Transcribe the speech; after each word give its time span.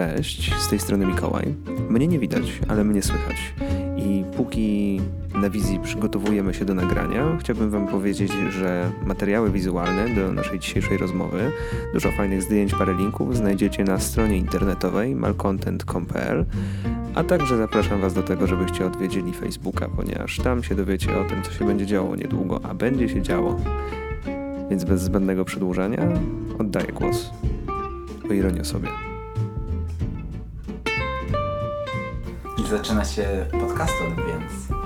Cześć, 0.00 0.54
z 0.54 0.68
tej 0.68 0.78
strony 0.78 1.06
Mikołaj. 1.06 1.54
Mnie 1.88 2.08
nie 2.08 2.18
widać, 2.18 2.60
ale 2.68 2.84
mnie 2.84 3.02
słychać. 3.02 3.54
I 3.96 4.24
póki 4.36 5.00
na 5.34 5.50
wizji 5.50 5.80
przygotowujemy 5.82 6.54
się 6.54 6.64
do 6.64 6.74
nagrania, 6.74 7.36
chciałbym 7.40 7.70
Wam 7.70 7.88
powiedzieć, 7.88 8.32
że 8.50 8.90
materiały 9.06 9.50
wizualne 9.50 10.08
do 10.08 10.32
naszej 10.32 10.58
dzisiejszej 10.58 10.98
rozmowy, 10.98 11.52
dużo 11.94 12.12
fajnych 12.12 12.42
zdjęć, 12.42 12.74
parę 12.74 12.94
linków 12.94 13.36
znajdziecie 13.36 13.84
na 13.84 13.98
stronie 13.98 14.36
internetowej 14.36 15.14
malcontent.com.pl, 15.14 16.44
a 17.14 17.24
także 17.24 17.56
zapraszam 17.56 18.00
Was 18.00 18.14
do 18.14 18.22
tego, 18.22 18.46
żebyście 18.46 18.86
odwiedzili 18.86 19.32
Facebooka, 19.32 19.88
ponieważ 19.96 20.36
tam 20.36 20.62
się 20.62 20.74
dowiecie 20.74 21.18
o 21.20 21.24
tym, 21.24 21.42
co 21.42 21.52
się 21.52 21.64
będzie 21.64 21.86
działo 21.86 22.16
niedługo, 22.16 22.60
a 22.62 22.74
będzie 22.74 23.08
się 23.08 23.22
działo. 23.22 23.60
Więc 24.70 24.84
bez 24.84 25.02
zbędnego 25.02 25.44
przedłużania 25.44 26.08
oddaję 26.58 26.92
głos. 26.92 27.30
O 28.60 28.64
sobie. 28.64 29.09
Zaczyna 32.70 33.04
się 33.04 33.46
podcast, 33.60 33.92
więc 34.00 34.82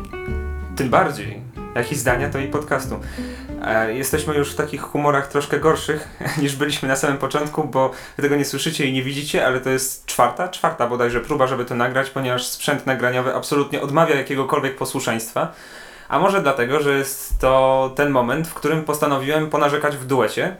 Tym 0.76 0.90
bardziej. 0.90 1.40
Jak 1.74 1.92
i 1.92 1.96
zdania, 1.96 2.30
to 2.30 2.38
i 2.38 2.48
podcastu. 2.48 3.00
E, 3.62 3.94
jesteśmy 3.94 4.34
już 4.34 4.52
w 4.52 4.56
takich 4.56 4.80
humorach 4.82 5.28
troszkę 5.28 5.60
gorszych 5.60 6.08
niż 6.42 6.56
byliśmy 6.56 6.88
na 6.88 6.96
samym 6.96 7.18
początku, 7.18 7.64
bo 7.64 7.90
wy 8.16 8.22
tego 8.22 8.36
nie 8.36 8.44
słyszycie 8.44 8.86
i 8.86 8.92
nie 8.92 9.02
widzicie, 9.02 9.46
ale 9.46 9.60
to 9.60 9.70
jest 9.70 10.06
czwarta, 10.06 10.48
czwarta 10.48 10.86
bodajże 10.86 11.20
próba, 11.20 11.46
żeby 11.46 11.64
to 11.64 11.74
nagrać, 11.74 12.10
ponieważ 12.10 12.46
sprzęt 12.46 12.86
nagraniowy 12.86 13.34
absolutnie 13.34 13.80
odmawia 13.80 14.14
jakiegokolwiek 14.14 14.76
posłuszeństwa. 14.76 15.52
A 16.08 16.18
może 16.18 16.42
dlatego, 16.42 16.80
że 16.80 16.98
jest 16.98 17.38
to 17.38 17.92
ten 17.96 18.10
moment, 18.10 18.48
w 18.48 18.54
którym 18.54 18.84
postanowiłem 18.84 19.50
ponarzekać 19.50 19.96
w 19.96 20.06
duecie. 20.06 20.56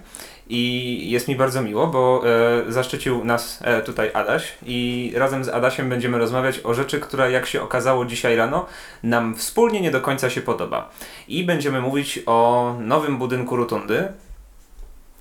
I 0.49 1.11
jest 1.11 1.29
mi 1.29 1.37
bardzo 1.37 1.63
miło, 1.63 1.87
bo 1.87 2.23
e, 2.69 2.73
zaszczycił 2.73 3.25
nas 3.25 3.59
e, 3.63 3.83
tutaj 3.83 4.11
Adaś 4.15 4.53
i 4.67 5.13
razem 5.17 5.45
z 5.45 5.49
Adasiem 5.49 5.89
będziemy 5.89 6.19
rozmawiać 6.19 6.61
o 6.65 6.75
rzeczy, 6.75 7.01
która 7.01 7.29
jak 7.29 7.47
się 7.47 7.63
okazało 7.63 8.05
dzisiaj 8.05 8.37
rano 8.37 8.67
nam 9.03 9.37
wspólnie 9.37 9.81
nie 9.81 9.91
do 9.91 10.01
końca 10.01 10.31
się 10.31 10.41
podoba. 10.41 10.91
I 11.29 11.45
będziemy 11.45 11.81
mówić 11.81 12.21
o 12.27 12.75
nowym 12.81 13.19
budynku 13.19 13.57
Rotundy 13.57 14.09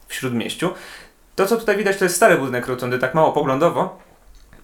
w 0.08 0.14
Śródmieściu. 0.14 0.74
To, 1.36 1.46
co 1.46 1.58
tutaj 1.58 1.78
widać, 1.78 1.98
to 1.98 2.06
jest 2.06 2.16
stary 2.16 2.38
budynek 2.38 2.68
Rotundy, 2.68 3.00
tak 3.00 3.16
mało 3.16 3.32
poglądowo, 3.32 4.00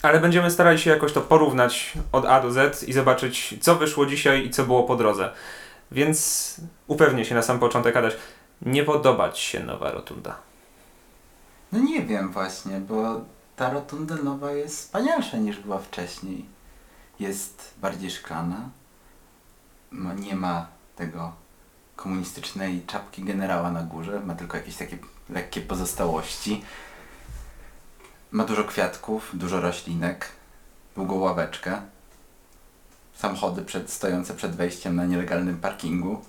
ale 0.01 0.19
będziemy 0.19 0.51
starali 0.51 0.79
się 0.79 0.89
jakoś 0.89 1.13
to 1.13 1.21
porównać 1.21 1.93
od 2.11 2.25
A 2.25 2.41
do 2.41 2.51
Z 2.51 2.83
i 2.83 2.93
zobaczyć, 2.93 3.55
co 3.61 3.75
wyszło 3.75 4.05
dzisiaj 4.05 4.45
i 4.45 4.49
co 4.49 4.63
było 4.63 4.83
po 4.83 4.95
drodze. 4.95 5.29
Więc 5.91 6.55
upewnię 6.87 7.25
się 7.25 7.35
na 7.35 7.41
sam 7.41 7.59
początek, 7.59 7.97
Adaś, 7.97 8.13
nie 8.61 8.83
podoba 8.83 9.31
Ci 9.31 9.49
się 9.49 9.59
nowa 9.59 9.91
Rotunda. 9.91 10.48
No 11.71 11.79
nie 11.79 12.05
wiem 12.05 12.31
właśnie, 12.31 12.79
bo 12.79 13.21
ta 13.55 13.69
rotunda 13.69 14.15
nowa 14.15 14.51
jest 14.51 14.77
wspanialsza 14.77 15.37
niż 15.37 15.59
była 15.59 15.79
wcześniej. 15.79 16.45
Jest 17.19 17.73
bardziej 17.81 18.11
szklana. 18.11 18.69
No, 19.91 20.13
nie 20.13 20.35
ma 20.35 20.67
tego 20.95 21.31
komunistycznej 21.95 22.83
czapki 22.87 23.23
generała 23.23 23.71
na 23.71 23.83
górze, 23.83 24.19
ma 24.19 24.35
tylko 24.35 24.57
jakieś 24.57 24.75
takie 24.75 24.97
lekkie 25.29 25.61
pozostałości. 25.61 26.63
Ma 28.31 28.45
dużo 28.45 28.63
kwiatków, 28.63 29.31
dużo 29.33 29.61
roślinek, 29.61 30.29
długą 30.95 31.15
ławeczkę. 31.15 31.81
Samochody 33.15 33.61
przed, 33.61 33.91
stojące 33.91 34.33
przed 34.33 34.55
wejściem 34.55 34.95
na 34.95 35.05
nielegalnym 35.05 35.57
parkingu. 35.57 36.21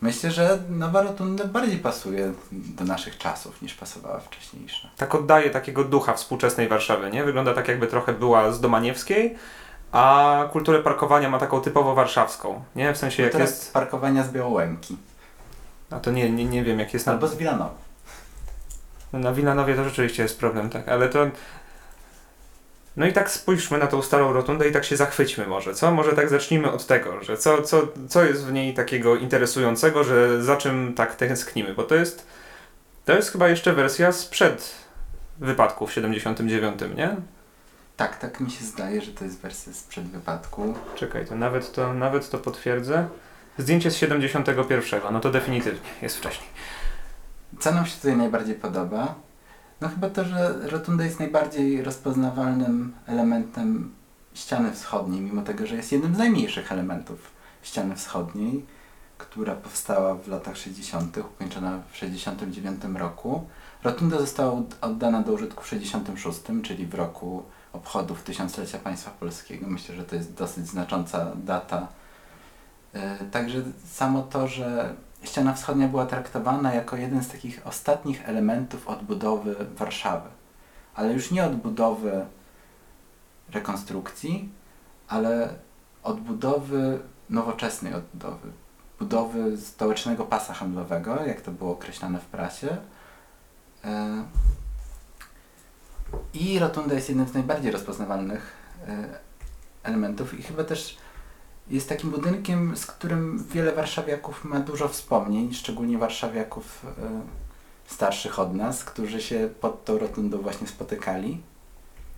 Myślę, 0.00 0.30
że 0.30 0.58
nowa 0.68 1.02
rotunda 1.02 1.44
bardziej 1.44 1.78
pasuje 1.78 2.32
do 2.52 2.84
naszych 2.84 3.18
czasów 3.18 3.62
niż 3.62 3.74
pasowała 3.74 4.20
wcześniejsza. 4.20 4.88
Tak 4.96 5.14
oddaje 5.14 5.50
takiego 5.50 5.84
ducha 5.84 6.12
współczesnej 6.12 6.68
Warszawy, 6.68 7.10
nie? 7.10 7.24
Wygląda 7.24 7.54
tak, 7.54 7.68
jakby 7.68 7.86
trochę 7.86 8.12
była 8.12 8.52
z 8.52 8.60
Domaniewskiej, 8.60 9.36
a 9.92 10.44
kulturę 10.52 10.82
parkowania 10.82 11.30
ma 11.30 11.38
taką 11.38 11.60
typowo 11.60 11.94
warszawską, 11.94 12.64
nie? 12.76 12.94
W 12.94 12.98
sensie 12.98 13.22
jak 13.22 13.32
Teraz 13.32 13.50
jest... 13.50 13.72
parkowania 13.72 14.24
z 14.24 14.32
Białołęki. 14.32 14.96
A 15.90 16.00
to 16.00 16.10
nie, 16.10 16.30
nie, 16.30 16.44
nie 16.44 16.64
wiem, 16.64 16.78
jak 16.78 16.94
jest 16.94 17.06
na... 17.06 17.12
Albo 17.12 17.28
z 17.28 17.36
Wilanowa. 17.36 17.74
Na 19.12 19.32
Wilanowie 19.32 19.74
to 19.74 19.84
rzeczywiście 19.84 20.22
jest 20.22 20.38
problem, 20.38 20.70
tak, 20.70 20.88
ale 20.88 21.08
to... 21.08 21.26
No 22.96 23.06
i 23.06 23.12
tak 23.12 23.30
spójrzmy 23.30 23.78
na 23.78 23.86
tą 23.86 24.02
starą 24.02 24.32
rotundę 24.32 24.68
i 24.68 24.72
tak 24.72 24.84
się 24.84 24.96
zachwyćmy 24.96 25.46
może, 25.46 25.74
co? 25.74 25.90
Może 25.90 26.12
tak 26.12 26.28
zacznijmy 26.28 26.72
od 26.72 26.86
tego, 26.86 27.24
że 27.24 27.36
co, 27.36 27.62
co, 27.62 27.88
co 28.08 28.24
jest 28.24 28.46
w 28.46 28.52
niej 28.52 28.74
takiego 28.74 29.16
interesującego, 29.16 30.04
że 30.04 30.42
za 30.42 30.56
czym 30.56 30.94
tak 30.94 31.14
tęsknimy, 31.16 31.74
bo 31.74 31.82
to 31.82 31.94
jest... 31.94 32.26
To 33.04 33.12
jest 33.12 33.32
chyba 33.32 33.48
jeszcze 33.48 33.72
wersja 33.72 34.12
sprzed 34.12 34.74
wypadku 35.38 35.86
w 35.86 35.92
79, 35.92 36.80
nie? 36.96 37.16
Tak, 37.96 38.18
tak 38.18 38.40
mi 38.40 38.50
się 38.50 38.64
zdaje, 38.64 39.00
że 39.00 39.12
to 39.12 39.24
jest 39.24 39.40
wersja 39.40 39.72
sprzed 39.72 40.04
wypadku. 40.04 40.74
Czekaj, 40.94 41.26
to 41.26 41.36
nawet 41.36 41.72
to, 41.72 41.94
nawet 41.94 42.30
to 42.30 42.38
potwierdzę. 42.38 43.08
Zdjęcie 43.58 43.90
z 43.90 43.96
71, 43.96 45.00
no 45.12 45.20
to 45.20 45.30
definitywnie 45.30 45.90
jest 46.02 46.16
wcześniej. 46.16 46.48
Co 47.60 47.72
nam 47.72 47.86
się 47.86 47.96
tutaj 47.96 48.16
najbardziej 48.16 48.54
podoba? 48.54 49.14
No 49.80 49.88
chyba 49.88 50.10
to, 50.10 50.24
że 50.24 50.54
rotunda 50.70 51.04
jest 51.04 51.18
najbardziej 51.18 51.82
rozpoznawalnym 51.82 52.92
elementem 53.06 53.94
ściany 54.34 54.72
wschodniej, 54.72 55.20
mimo 55.20 55.42
tego, 55.42 55.66
że 55.66 55.76
jest 55.76 55.92
jednym 55.92 56.14
z 56.14 56.18
najmniejszych 56.18 56.72
elementów 56.72 57.30
ściany 57.62 57.96
wschodniej, 57.96 58.64
która 59.18 59.54
powstała 59.54 60.14
w 60.14 60.28
latach 60.28 60.56
60., 60.56 61.16
ukończona 61.18 61.78
w 61.92 61.96
69 61.96 62.84
roku. 62.98 63.46
Rotunda 63.82 64.18
została 64.18 64.52
od- 64.52 64.76
oddana 64.80 65.22
do 65.22 65.32
użytku 65.32 65.64
w 65.64 65.68
66, 65.68 66.40
czyli 66.62 66.86
w 66.86 66.94
roku 66.94 67.42
obchodów 67.72 68.22
tysiąclecia 68.22 68.78
państwa 68.78 69.10
polskiego. 69.10 69.66
Myślę, 69.68 69.96
że 69.96 70.04
to 70.04 70.16
jest 70.16 70.34
dosyć 70.34 70.66
znacząca 70.66 71.32
data. 71.44 71.88
E, 72.92 73.18
Także 73.24 73.62
samo 73.92 74.22
to, 74.22 74.48
że 74.48 74.94
ściana 75.26 75.54
wschodnia 75.54 75.88
była 75.88 76.06
traktowana 76.06 76.74
jako 76.74 76.96
jeden 76.96 77.22
z 77.22 77.28
takich 77.28 77.66
ostatnich 77.66 78.28
elementów 78.28 78.88
odbudowy 78.88 79.56
Warszawy. 79.76 80.28
Ale 80.94 81.12
już 81.12 81.30
nie 81.30 81.44
odbudowy 81.44 82.26
rekonstrukcji, 83.52 84.48
ale 85.08 85.54
odbudowy, 86.02 86.98
nowoczesnej 87.30 87.94
odbudowy. 87.94 88.48
Budowy 88.98 89.56
stołecznego 89.56 90.24
pasa 90.24 90.54
handlowego, 90.54 91.24
jak 91.24 91.40
to 91.40 91.50
było 91.50 91.72
określane 91.72 92.18
w 92.18 92.24
prasie. 92.26 92.76
E, 93.84 94.24
I 96.34 96.58
rotunda 96.58 96.94
jest 96.94 97.08
jednym 97.08 97.28
z 97.28 97.34
najbardziej 97.34 97.72
rozpoznawalnych 97.72 98.52
e, 98.88 99.18
elementów 99.82 100.38
i 100.38 100.42
chyba 100.42 100.64
też 100.64 100.98
jest 101.70 101.88
takim 101.88 102.10
budynkiem, 102.10 102.76
z 102.76 102.86
którym 102.86 103.44
wiele 103.52 103.72
warszawiaków 103.72 104.44
ma 104.44 104.60
dużo 104.60 104.88
wspomnień, 104.88 105.54
szczególnie 105.54 105.98
warszawiaków 105.98 106.84
e, 106.84 107.20
starszych 107.86 108.38
od 108.38 108.54
nas, 108.54 108.84
którzy 108.84 109.20
się 109.20 109.48
pod 109.60 109.84
tą 109.84 109.98
rotundą 109.98 110.38
właśnie 110.38 110.66
spotykali. 110.66 111.40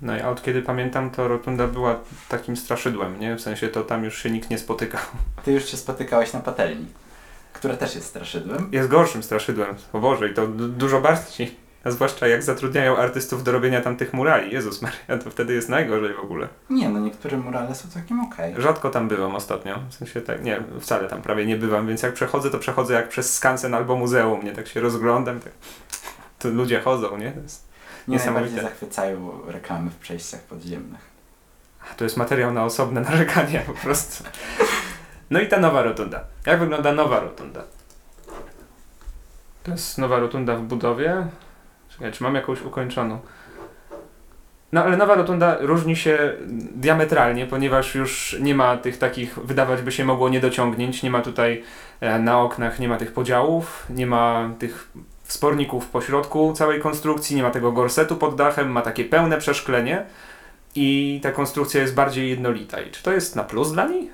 No 0.03 0.17
i 0.17 0.21
od 0.23 0.43
kiedy 0.43 0.63
pamiętam, 0.63 1.11
to 1.11 1.29
rotunda 1.29 1.67
była 1.67 2.01
takim 2.29 2.57
straszydłem, 2.57 3.21
nie? 3.21 3.37
W 3.37 3.41
sensie 3.41 3.69
to 3.69 3.83
tam 3.85 4.05
już 4.05 4.23
się 4.23 4.31
nikt 4.31 4.51
nie 4.51 4.59
spotykał. 4.59 5.01
Ty 5.45 5.53
już 5.53 5.65
się 5.65 5.77
spotykałeś 5.77 6.33
na 6.33 6.41
patelni, 6.41 6.87
która 7.53 7.77
też 7.77 7.95
jest 7.95 8.07
straszydłem. 8.07 8.69
Jest 8.73 8.89
gorszym 8.89 9.23
straszydłem, 9.23 9.75
o 9.93 9.99
Boże, 10.01 10.29
i 10.29 10.35
to 10.35 10.47
du- 10.47 10.69
dużo 10.69 11.01
bardziej. 11.01 11.68
A 11.85 11.91
zwłaszcza 11.91 12.27
jak 12.29 12.43
zatrudniają 12.43 12.97
artystów 12.97 13.45
do 13.45 13.53
robienia 13.53 13.81
tam 13.81 13.97
tych 13.97 14.13
murali. 14.13 14.53
Jezus 14.53 14.83
Maria, 14.83 15.19
to 15.25 15.31
wtedy 15.31 15.55
jest 15.55 15.69
najgorzej 15.69 16.15
w 16.15 16.19
ogóle. 16.21 16.49
Nie, 16.71 16.89
no 16.89 17.01
niektóre 17.01 17.37
murale 17.37 17.75
są 17.75 17.89
całkiem 17.91 18.21
okej. 18.21 18.55
Rzadko 18.59 18.91
tam 18.91 19.09
byłem 19.09 19.35
ostatnio. 19.35 19.79
W 19.91 19.95
sensie 19.95 20.21
tak, 20.21 20.43
nie, 20.45 20.63
wcale 20.81 21.09
tam 21.09 21.23
prawie 21.23 21.47
nie 21.47 21.57
bywam, 21.57 21.87
więc 21.87 22.03
jak 22.03 22.13
przechodzę, 22.15 22.51
to 22.51 22.59
przechodzę 22.59 22.95
jak 22.95 23.09
przez 23.09 23.35
skansen 23.35 23.75
albo 23.75 23.97
muzeum, 23.97 24.45
nie? 24.45 24.53
Tak 24.53 24.69
się 24.69 24.81
rozglądam, 24.81 25.41
tak. 25.41 25.53
To 26.39 26.49
ludzie 26.49 26.81
chodzą, 26.81 27.17
nie? 27.19 27.33
To 27.33 27.41
jest 27.41 27.69
Nie 28.09 28.13
Niesamowite. 28.17 28.63
zachwycają 28.63 29.41
reklamy 29.47 29.91
w 29.91 29.97
przejściach 29.97 30.41
podziemnych. 30.41 31.01
A, 31.93 31.95
To 31.95 32.05
jest 32.05 32.17
materiał 32.17 32.53
na 32.53 32.65
osobne 32.65 33.01
narzekanie 33.11 33.63
po 33.67 33.73
prostu. 33.73 34.25
No 35.31 35.41
i 35.41 35.49
ta 35.49 35.61
nowa 35.61 35.83
rotunda. 35.83 36.25
Jak 36.47 36.61
wygląda 36.61 36.93
nowa 36.93 37.21
rotunda? 37.21 37.63
To 39.63 39.71
jest 39.71 39.99
nowa 39.99 40.19
rotunda 40.19 40.57
w 40.57 40.63
budowie. 40.63 41.27
Czekaj, 41.99 42.13
czy 42.13 42.23
mam 42.23 42.35
jakąś 42.35 42.63
ukończoną? 42.63 43.19
No 44.73 44.85
ale 44.85 44.97
nowa 44.97 45.15
rotunda 45.15 45.57
różni 45.61 45.97
się 45.97 46.33
diametralnie, 46.75 47.47
ponieważ 47.47 47.95
już 47.95 48.37
nie 48.41 48.55
ma 48.55 48.77
tych 48.77 48.99
takich, 48.99 49.39
wydawać 49.39 49.83
by 49.83 49.93
się 49.93 50.05
mogło, 50.05 50.29
niedociągnięć. 50.29 51.03
Nie 51.03 51.11
ma 51.11 51.23
tutaj 51.23 51.63
e, 52.01 52.19
na 52.19 52.41
oknach, 52.41 52.79
nie 52.79 52.89
ma 52.89 52.97
tych 52.97 53.13
podziałów, 53.13 53.87
nie 53.91 54.07
ma 54.07 54.51
tych 54.59 54.93
wsporników 55.23 55.87
po 55.87 56.01
środku 56.01 56.53
całej 56.53 56.81
konstrukcji, 56.81 57.37
nie 57.37 57.43
ma 57.43 57.51
tego 57.51 57.73
gorsetu 57.73 58.17
pod 58.17 58.35
dachem, 58.35 58.71
ma 58.71 58.83
takie 58.83 59.05
pełne 59.05 59.39
przeszklenie 59.39 60.07
i 60.75 61.21
ta 61.23 61.33
konstrukcja 61.33 61.81
jest 61.81 61.95
bardziej 61.95 62.31
jednolita. 62.31 62.81
I 62.81 62.91
czy 62.91 63.03
to 63.03 63.13
jest 63.13 63.37
na 63.37 63.45
plus 63.45 63.73
dla 63.73 63.89
niej? 63.89 64.11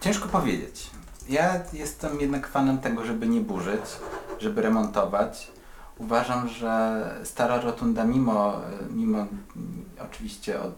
Ciężko 0.00 0.28
powiedzieć. 0.28 0.90
Ja 1.28 1.60
jestem 1.72 2.20
jednak 2.20 2.46
fanem 2.46 2.78
tego, 2.78 3.04
żeby 3.04 3.26
nie 3.26 3.40
burzyć, 3.40 3.80
żeby 4.44 4.62
remontować. 4.62 5.50
uważam, 5.98 6.48
że 6.48 7.04
stara 7.24 7.60
rotunda 7.60 8.04
mimo, 8.04 8.60
mimo 8.90 9.18
mm, 9.18 9.28
oczywiście 10.04 10.60
od, 10.60 10.74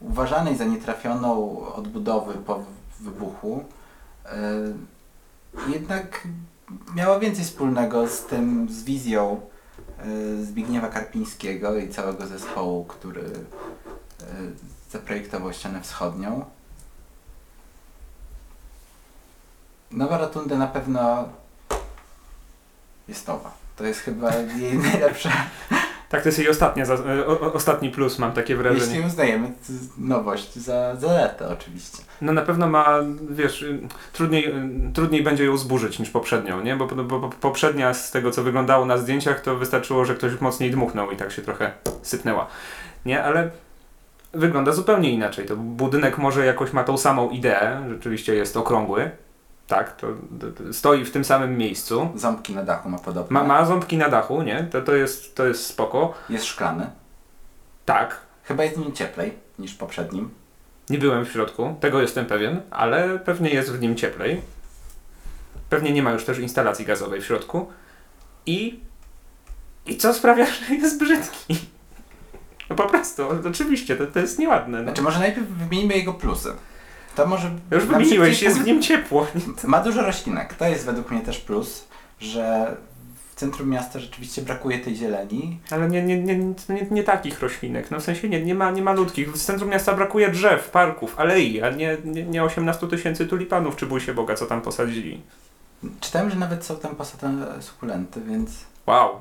uważanej 0.00 0.56
za 0.56 0.64
nietrafioną 0.64 1.60
odbudowy 1.74 2.34
po 2.34 2.64
wybuchu, 3.00 3.64
y, 4.26 5.72
jednak 5.72 6.28
miała 6.94 7.18
więcej 7.18 7.44
wspólnego 7.44 8.08
z 8.08 8.26
tym, 8.26 8.68
z 8.70 8.84
wizją 8.84 9.40
y, 10.06 10.44
Zbigniewa 10.44 10.88
Karpińskiego 10.88 11.76
i 11.76 11.88
całego 11.88 12.26
zespołu, 12.26 12.84
który 12.84 13.20
y, 13.20 13.32
zaprojektował 14.90 15.52
ścianę 15.52 15.80
wschodnią. 15.82 16.44
Nowa 19.90 20.18
rotunda 20.18 20.58
na 20.58 20.66
pewno 20.66 21.28
jest 23.08 23.28
nowa. 23.28 23.50
To 23.76 23.84
jest 23.86 24.00
chyba 24.00 24.30
jej 24.58 24.78
najlepsza, 24.78 25.30
Tak, 26.08 26.22
to 26.22 26.28
jest 26.28 26.38
jej 26.38 26.48
ostatnia, 26.48 26.84
o, 27.26 27.52
ostatni 27.52 27.90
plus, 27.90 28.18
mam 28.18 28.32
takie 28.32 28.56
wrażenie. 28.56 28.84
jeśli 28.94 29.06
uznajemy 29.06 29.52
nowość 29.98 30.54
za 30.54 30.96
zaletę 30.96 31.48
oczywiście. 31.48 31.98
No 32.20 32.32
na 32.32 32.42
pewno 32.42 32.68
ma, 32.68 32.98
wiesz, 33.30 33.62
y, 33.62 33.80
trudniej, 34.12 34.48
y, 34.48 34.92
trudniej 34.94 35.22
będzie 35.22 35.44
ją 35.44 35.56
zburzyć 35.56 35.98
niż 35.98 36.10
poprzednią, 36.10 36.60
nie? 36.60 36.76
Bo, 36.76 36.86
bo, 36.86 37.04
bo 37.04 37.30
poprzednia 37.40 37.94
z 37.94 38.10
tego 38.10 38.30
co 38.30 38.42
wyglądało 38.42 38.86
na 38.86 38.98
zdjęciach 38.98 39.40
to 39.40 39.56
wystarczyło, 39.56 40.04
że 40.04 40.14
ktoś 40.14 40.40
mocniej 40.40 40.70
dmuchnął 40.70 41.10
i 41.10 41.16
tak 41.16 41.32
się 41.32 41.42
trochę 41.42 41.72
sypnęła. 42.02 42.46
Nie, 43.06 43.24
ale 43.24 43.50
wygląda 44.32 44.72
zupełnie 44.72 45.10
inaczej. 45.10 45.46
To 45.46 45.56
budynek 45.56 46.18
może 46.18 46.46
jakoś 46.46 46.72
ma 46.72 46.84
tą 46.84 46.98
samą 46.98 47.30
ideę, 47.30 47.86
rzeczywiście 47.88 48.34
jest 48.34 48.56
okrągły, 48.56 49.10
tak, 49.66 49.96
to, 49.96 50.06
to, 50.40 50.64
to 50.64 50.72
stoi 50.72 51.04
w 51.04 51.12
tym 51.12 51.24
samym 51.24 51.58
miejscu. 51.58 52.08
Ząbki 52.14 52.54
na 52.54 52.62
dachu 52.62 52.88
ma 52.88 52.98
podobne. 52.98 53.40
Ma, 53.40 53.46
ma 53.46 53.66
ząbki 53.66 53.96
na 53.96 54.08
dachu, 54.08 54.42
nie? 54.42 54.68
To, 54.70 54.82
to, 54.82 54.94
jest, 54.94 55.34
to 55.34 55.46
jest 55.46 55.66
spoko. 55.66 56.14
Jest 56.28 56.44
szklany. 56.44 56.90
Tak, 57.84 58.26
Chyba 58.46 58.64
jest 58.64 58.76
w 58.76 58.80
nim 58.80 58.92
cieplej 58.92 59.32
niż 59.58 59.74
w 59.74 59.76
poprzednim. 59.76 60.30
Nie 60.90 60.98
byłem 60.98 61.24
w 61.24 61.32
środku, 61.32 61.76
tego 61.80 62.00
jestem 62.00 62.26
pewien, 62.26 62.60
ale 62.70 63.18
pewnie 63.18 63.50
jest 63.50 63.72
w 63.72 63.80
nim 63.80 63.96
cieplej. 63.96 64.42
Pewnie 65.70 65.92
nie 65.92 66.02
ma 66.02 66.12
już 66.12 66.24
też 66.24 66.38
instalacji 66.38 66.84
gazowej 66.84 67.20
w 67.20 67.26
środku. 67.26 67.66
I. 68.46 68.80
I 69.86 69.96
co 69.96 70.14
sprawia, 70.14 70.46
że 70.68 70.74
jest 70.74 71.00
brzydki? 71.00 71.58
No 72.70 72.76
po 72.76 72.86
prostu, 72.86 73.22
oczywiście, 73.48 73.96
to, 73.96 74.06
to 74.06 74.18
jest 74.18 74.38
nieładne. 74.38 74.78
No. 74.78 74.84
Znaczy 74.84 75.02
może 75.02 75.18
najpierw 75.18 75.48
wymienimy 75.48 75.94
jego 75.94 76.14
plusy. 76.14 76.52
To 77.16 77.26
może... 77.26 77.50
Już 77.70 77.84
wymieniłeś, 77.84 78.42
jest 78.42 78.58
w 78.58 78.64
nim 78.64 78.82
ciepło. 78.82 79.26
Ma 79.64 79.80
dużo 79.80 80.02
roślinek. 80.02 80.54
To 80.54 80.64
jest 80.64 80.86
według 80.86 81.10
mnie 81.10 81.20
też 81.20 81.38
plus, 81.38 81.88
że 82.20 82.76
w 83.30 83.38
centrum 83.38 83.68
miasta 83.68 83.98
rzeczywiście 83.98 84.42
brakuje 84.42 84.78
tej 84.78 84.96
zieleni. 84.96 85.60
Ale 85.70 85.88
nie, 85.88 86.02
nie, 86.02 86.22
nie, 86.22 86.38
nie, 86.38 86.86
nie 86.90 87.02
takich 87.02 87.40
roślinek, 87.40 87.90
no 87.90 88.00
w 88.00 88.02
sensie 88.02 88.28
nie, 88.28 88.44
nie, 88.44 88.54
ma, 88.54 88.70
nie 88.70 88.82
malutkich. 88.82 89.32
W 89.32 89.42
centrum 89.42 89.70
miasta 89.70 89.92
brakuje 89.92 90.30
drzew, 90.30 90.70
parków, 90.70 91.20
alei, 91.20 91.62
a 91.62 91.70
nie, 91.70 91.96
nie, 92.04 92.22
nie 92.22 92.44
18 92.44 92.88
tysięcy 92.88 93.26
tulipanów, 93.26 93.76
czy 93.76 93.86
bój 93.86 94.00
się 94.00 94.14
Boga, 94.14 94.34
co 94.34 94.46
tam 94.46 94.62
posadzili. 94.62 95.22
Czytałem, 96.00 96.30
że 96.30 96.36
nawet 96.36 96.64
są 96.64 96.76
tam 96.76 96.96
posadzone 96.96 97.62
sukulenty, 97.62 98.20
więc... 98.20 98.50
Wow. 98.86 99.18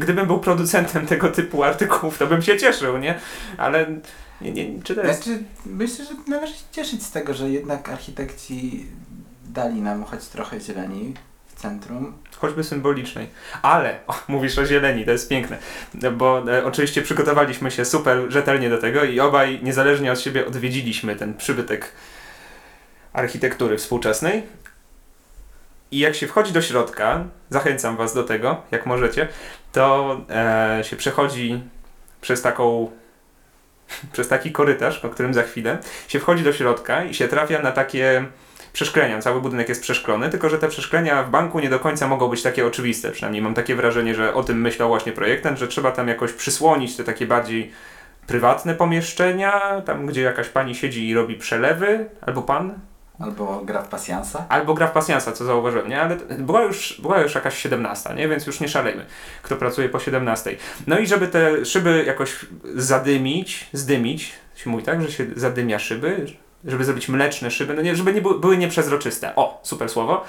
Gdybym 0.00 0.26
był 0.26 0.40
producentem 0.40 1.06
tego 1.06 1.28
typu 1.28 1.64
artykułów, 1.64 2.18
to 2.18 2.26
bym 2.26 2.42
się 2.42 2.58
cieszył, 2.58 2.98
nie? 2.98 3.14
Ale 3.56 3.86
nie, 4.40 4.52
nie, 4.52 4.82
czy 4.82 4.94
to 4.94 5.02
jest... 5.02 5.24
Znaczy, 5.24 5.42
myślę, 5.66 6.04
że 6.04 6.10
należy 6.26 6.52
się 6.52 6.64
cieszyć 6.72 7.02
z 7.02 7.10
tego, 7.10 7.34
że 7.34 7.50
jednak 7.50 7.88
architekci 7.88 8.86
dali 9.44 9.80
nam 9.80 10.04
choć 10.04 10.24
trochę 10.24 10.60
zieleni 10.60 11.14
w 11.46 11.60
centrum. 11.60 12.12
Choćby 12.38 12.64
symbolicznej. 12.64 13.26
Ale, 13.62 13.98
o, 14.06 14.14
mówisz 14.28 14.58
o 14.58 14.66
zieleni, 14.66 15.04
to 15.04 15.10
jest 15.10 15.28
piękne. 15.28 15.58
Bo 16.12 16.52
e, 16.52 16.64
oczywiście 16.64 17.02
przygotowaliśmy 17.02 17.70
się 17.70 17.84
super 17.84 18.18
rzetelnie 18.28 18.70
do 18.70 18.78
tego 18.78 19.04
i 19.04 19.20
obaj 19.20 19.60
niezależnie 19.62 20.12
od 20.12 20.20
siebie 20.20 20.46
odwiedziliśmy 20.46 21.16
ten 21.16 21.34
przybytek 21.34 21.92
architektury 23.12 23.78
współczesnej. 23.78 24.42
I 25.90 25.98
jak 25.98 26.14
się 26.14 26.26
wchodzi 26.26 26.52
do 26.52 26.62
środka, 26.62 27.24
zachęcam 27.50 27.96
Was 27.96 28.14
do 28.14 28.22
tego, 28.22 28.62
jak 28.70 28.86
możecie, 28.86 29.28
to 29.72 30.16
e, 30.30 30.84
się 30.84 30.96
przechodzi 30.96 31.60
przez 32.20 32.42
taką 32.42 32.90
przez 34.12 34.28
taki 34.28 34.52
korytarz, 34.52 35.04
o 35.04 35.08
którym 35.08 35.34
za 35.34 35.42
chwilę, 35.42 35.78
się 36.08 36.20
wchodzi 36.20 36.44
do 36.44 36.52
środka 36.52 37.04
i 37.04 37.14
się 37.14 37.28
trafia 37.28 37.62
na 37.62 37.72
takie 37.72 38.24
przeszklenia. 38.72 39.20
Cały 39.20 39.40
budynek 39.40 39.68
jest 39.68 39.82
przeszklony, 39.82 40.30
tylko 40.30 40.48
że 40.48 40.58
te 40.58 40.68
przeszklenia 40.68 41.22
w 41.22 41.30
banku 41.30 41.60
nie 41.60 41.70
do 41.70 41.78
końca 41.78 42.08
mogą 42.08 42.28
być 42.28 42.42
takie 42.42 42.66
oczywiste. 42.66 43.10
Przynajmniej 43.10 43.42
mam 43.42 43.54
takie 43.54 43.74
wrażenie, 43.74 44.14
że 44.14 44.34
o 44.34 44.44
tym 44.44 44.60
myślał 44.60 44.88
właśnie 44.88 45.12
projektant, 45.12 45.58
że 45.58 45.68
trzeba 45.68 45.92
tam 45.92 46.08
jakoś 46.08 46.32
przysłonić 46.32 46.96
te 46.96 47.04
takie 47.04 47.26
bardziej 47.26 47.72
prywatne 48.26 48.74
pomieszczenia, 48.74 49.82
tam 49.86 50.06
gdzie 50.06 50.22
jakaś 50.22 50.48
pani 50.48 50.74
siedzi 50.74 51.08
i 51.08 51.14
robi 51.14 51.34
przelewy, 51.34 52.06
albo 52.20 52.42
pan, 52.42 52.74
Albo 53.20 53.60
gra 53.64 53.82
w 53.82 53.88
pasjansa. 53.88 54.46
albo 54.48 54.74
gra 54.74 54.86
w 54.86 54.92
pasjansa, 54.92 55.32
co 55.32 55.44
zauważyłem, 55.44 55.88
nie? 55.88 56.02
Ale 56.02 56.16
była 56.38 56.62
już, 56.62 57.00
była 57.02 57.20
już 57.20 57.34
jakaś 57.34 57.58
17, 57.58 58.14
nie? 58.14 58.28
Więc 58.28 58.46
już 58.46 58.60
nie 58.60 58.68
szalejmy, 58.68 59.06
kto 59.42 59.56
pracuje 59.56 59.88
po 59.88 59.98
17. 59.98 60.56
No 60.86 60.98
i 60.98 61.06
żeby 61.06 61.28
te 61.28 61.64
szyby 61.64 62.04
jakoś 62.06 62.46
zadymić, 62.74 63.66
zdymić, 63.72 64.32
się 64.56 64.70
mówi 64.70 64.84
tak, 64.84 65.02
że 65.02 65.12
się 65.12 65.26
zadymia 65.36 65.78
szyby, 65.78 66.26
żeby 66.64 66.84
zrobić 66.84 67.08
mleczne 67.08 67.50
szyby, 67.50 67.74
no 67.74 67.82
nie, 67.82 67.96
żeby 67.96 68.14
nie 68.14 68.22
były, 68.22 68.40
były 68.40 68.56
nieprzezroczyste. 68.56 69.36
O, 69.36 69.60
super 69.62 69.88
słowo. 69.88 70.24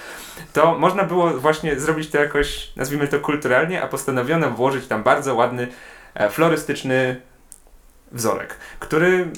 To 0.53 0.77
można 0.77 1.03
było 1.03 1.29
właśnie 1.29 1.79
zrobić 1.79 2.09
to 2.09 2.17
jakoś, 2.17 2.71
nazwijmy 2.75 3.07
to 3.07 3.19
kulturalnie, 3.19 3.81
a 3.81 3.87
postanowiono 3.87 4.49
włożyć 4.49 4.87
tam 4.87 5.03
bardzo 5.03 5.35
ładny, 5.35 5.67
e, 6.13 6.29
florystyczny 6.29 7.21
wzorek, 8.11 8.55
który 8.79 9.31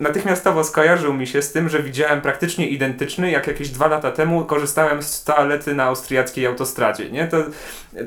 natychmiastowo 0.00 0.64
skojarzył 0.64 1.14
mi 1.14 1.26
się 1.26 1.42
z 1.42 1.52
tym, 1.52 1.68
że 1.68 1.82
widziałem 1.82 2.20
praktycznie 2.20 2.68
identyczny, 2.68 3.30
jak 3.30 3.46
jakieś 3.46 3.68
dwa 3.70 3.86
lata 3.86 4.10
temu 4.10 4.44
korzystałem 4.44 5.02
z 5.02 5.24
toalety 5.24 5.74
na 5.74 5.84
austriackiej 5.84 6.46
autostradzie, 6.46 7.10
nie? 7.10 7.28
To, 7.28 7.36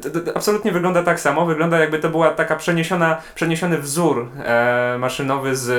to, 0.02 0.20
to 0.20 0.38
absolutnie 0.38 0.72
wygląda 0.72 1.04
tak 1.04 1.20
samo, 1.20 1.46
wygląda 1.46 1.80
jakby 1.80 2.00
to 2.00 2.10
była 2.10 2.30
taka 2.30 2.56
przeniesiona, 2.56 3.22
przeniesiony 3.36 3.78
wzór 3.78 4.30
e, 4.38 4.96
maszynowy 5.00 5.56
z 5.56 5.70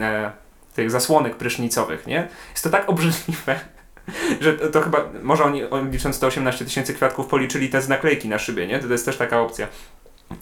e, 0.00 0.32
tych 0.74 0.90
zasłonek 0.90 1.36
prysznicowych, 1.36 2.06
nie? 2.06 2.28
Jest 2.50 2.64
to 2.64 2.70
tak 2.70 2.88
obrzydliwe, 2.88 3.60
że 4.40 4.52
to, 4.52 4.68
to 4.68 4.80
chyba, 4.80 5.04
może 5.22 5.44
oni, 5.44 5.62
licząc 5.90 6.20
te 6.20 6.26
18 6.26 6.64
tysięcy 6.64 6.94
kwiatków 6.94 7.26
policzyli 7.26 7.68
te 7.68 7.88
naklejki 7.88 8.28
na 8.28 8.38
szybie, 8.38 8.66
nie? 8.66 8.78
To 8.78 8.86
jest 8.86 9.04
też 9.04 9.16
taka 9.16 9.40
opcja. 9.40 9.68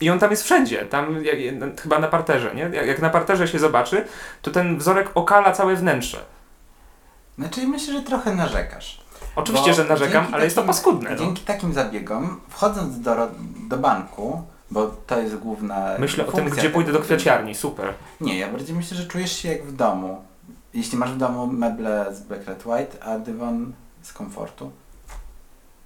I 0.00 0.11
on 0.11 0.18
tam 0.18 0.30
jest 0.30 0.42
wszędzie, 0.42 0.85
tam 0.85 1.25
jak, 1.25 1.38
no, 1.61 1.66
chyba 1.82 1.99
na 1.99 2.09
parterze, 2.09 2.54
nie? 2.54 2.62
Jak, 2.62 2.87
jak 2.87 3.02
na 3.02 3.11
parterze 3.11 3.49
się 3.49 3.59
zobaczy, 3.59 4.04
to 4.42 4.50
ten 4.50 4.78
wzorek 4.78 5.11
okala 5.14 5.52
całe 5.52 5.76
wnętrze. 5.76 6.18
Znaczy 7.38 7.66
myślę, 7.68 7.92
że 7.94 8.02
trochę 8.02 8.35
narzekasz. 8.35 9.00
Oczywiście, 9.37 9.75
że 9.75 9.85
narzekam, 9.85 10.26
ale 10.32 10.44
jest 10.44 10.56
to 10.56 10.62
takim- 10.62 10.66
paskudne. 10.75 11.11
No. 11.11 11.16
Dzięki 11.16 11.42
takim 11.42 11.73
zabiegom, 11.73 12.40
wchodząc 12.49 13.00
do, 13.00 13.28
do 13.68 13.76
banku, 13.76 14.42
bo 14.70 14.87
to 15.06 15.20
jest 15.20 15.37
główna 15.37 15.94
Myślę 15.99 16.26
o 16.26 16.32
tym, 16.32 16.49
gdzie 16.50 16.70
pójdę 16.70 16.92
do 16.92 16.99
tego- 16.99 17.06
kwiaciarni, 17.06 17.54
super. 17.54 17.94
Nie, 18.20 18.38
ja 18.38 18.49
bardziej 18.52 18.76
myślę, 18.76 18.97
że 18.97 19.06
czujesz 19.06 19.37
się 19.37 19.49
jak 19.49 19.64
w 19.64 19.76
domu. 19.76 20.25
Jeśli 20.75 20.99
masz 20.99 21.12
w 21.12 21.16
domu 21.18 21.47
meble 21.47 22.06
z 22.14 22.20
Black 22.20 22.47
Red 22.47 22.66
White, 22.66 23.04
a 23.04 23.18
dywan 23.18 23.73
z 24.02 24.12
komfortu. 24.12 24.70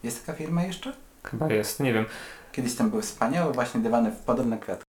Jest 0.03 0.27
taka 0.27 0.39
firma 0.39 0.63
jeszcze? 0.63 0.93
Chyba 1.25 1.49
jest, 1.49 1.81
nie 1.81 1.93
wiem. 1.93 2.05
Kiedyś 2.55 2.75
tam 2.75 2.91
były 2.91 3.03
wspaniałe 3.03 3.53
właśnie 3.53 3.81
dywany 3.81 4.11
w 4.11 4.17
podobne 4.17 4.59
kwiatki. 4.59 4.85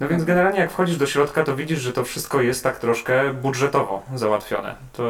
No 0.00 0.08
więc 0.08 0.24
generalnie 0.24 0.58
jak 0.58 0.70
wchodzisz 0.70 0.96
do 0.96 1.06
środka, 1.06 1.44
to 1.44 1.56
widzisz, 1.56 1.80
że 1.80 1.92
to 1.92 2.04
wszystko 2.04 2.42
jest 2.42 2.62
tak 2.62 2.78
troszkę 2.78 3.34
budżetowo 3.34 4.02
załatwione. 4.14 4.74
To 4.92 5.02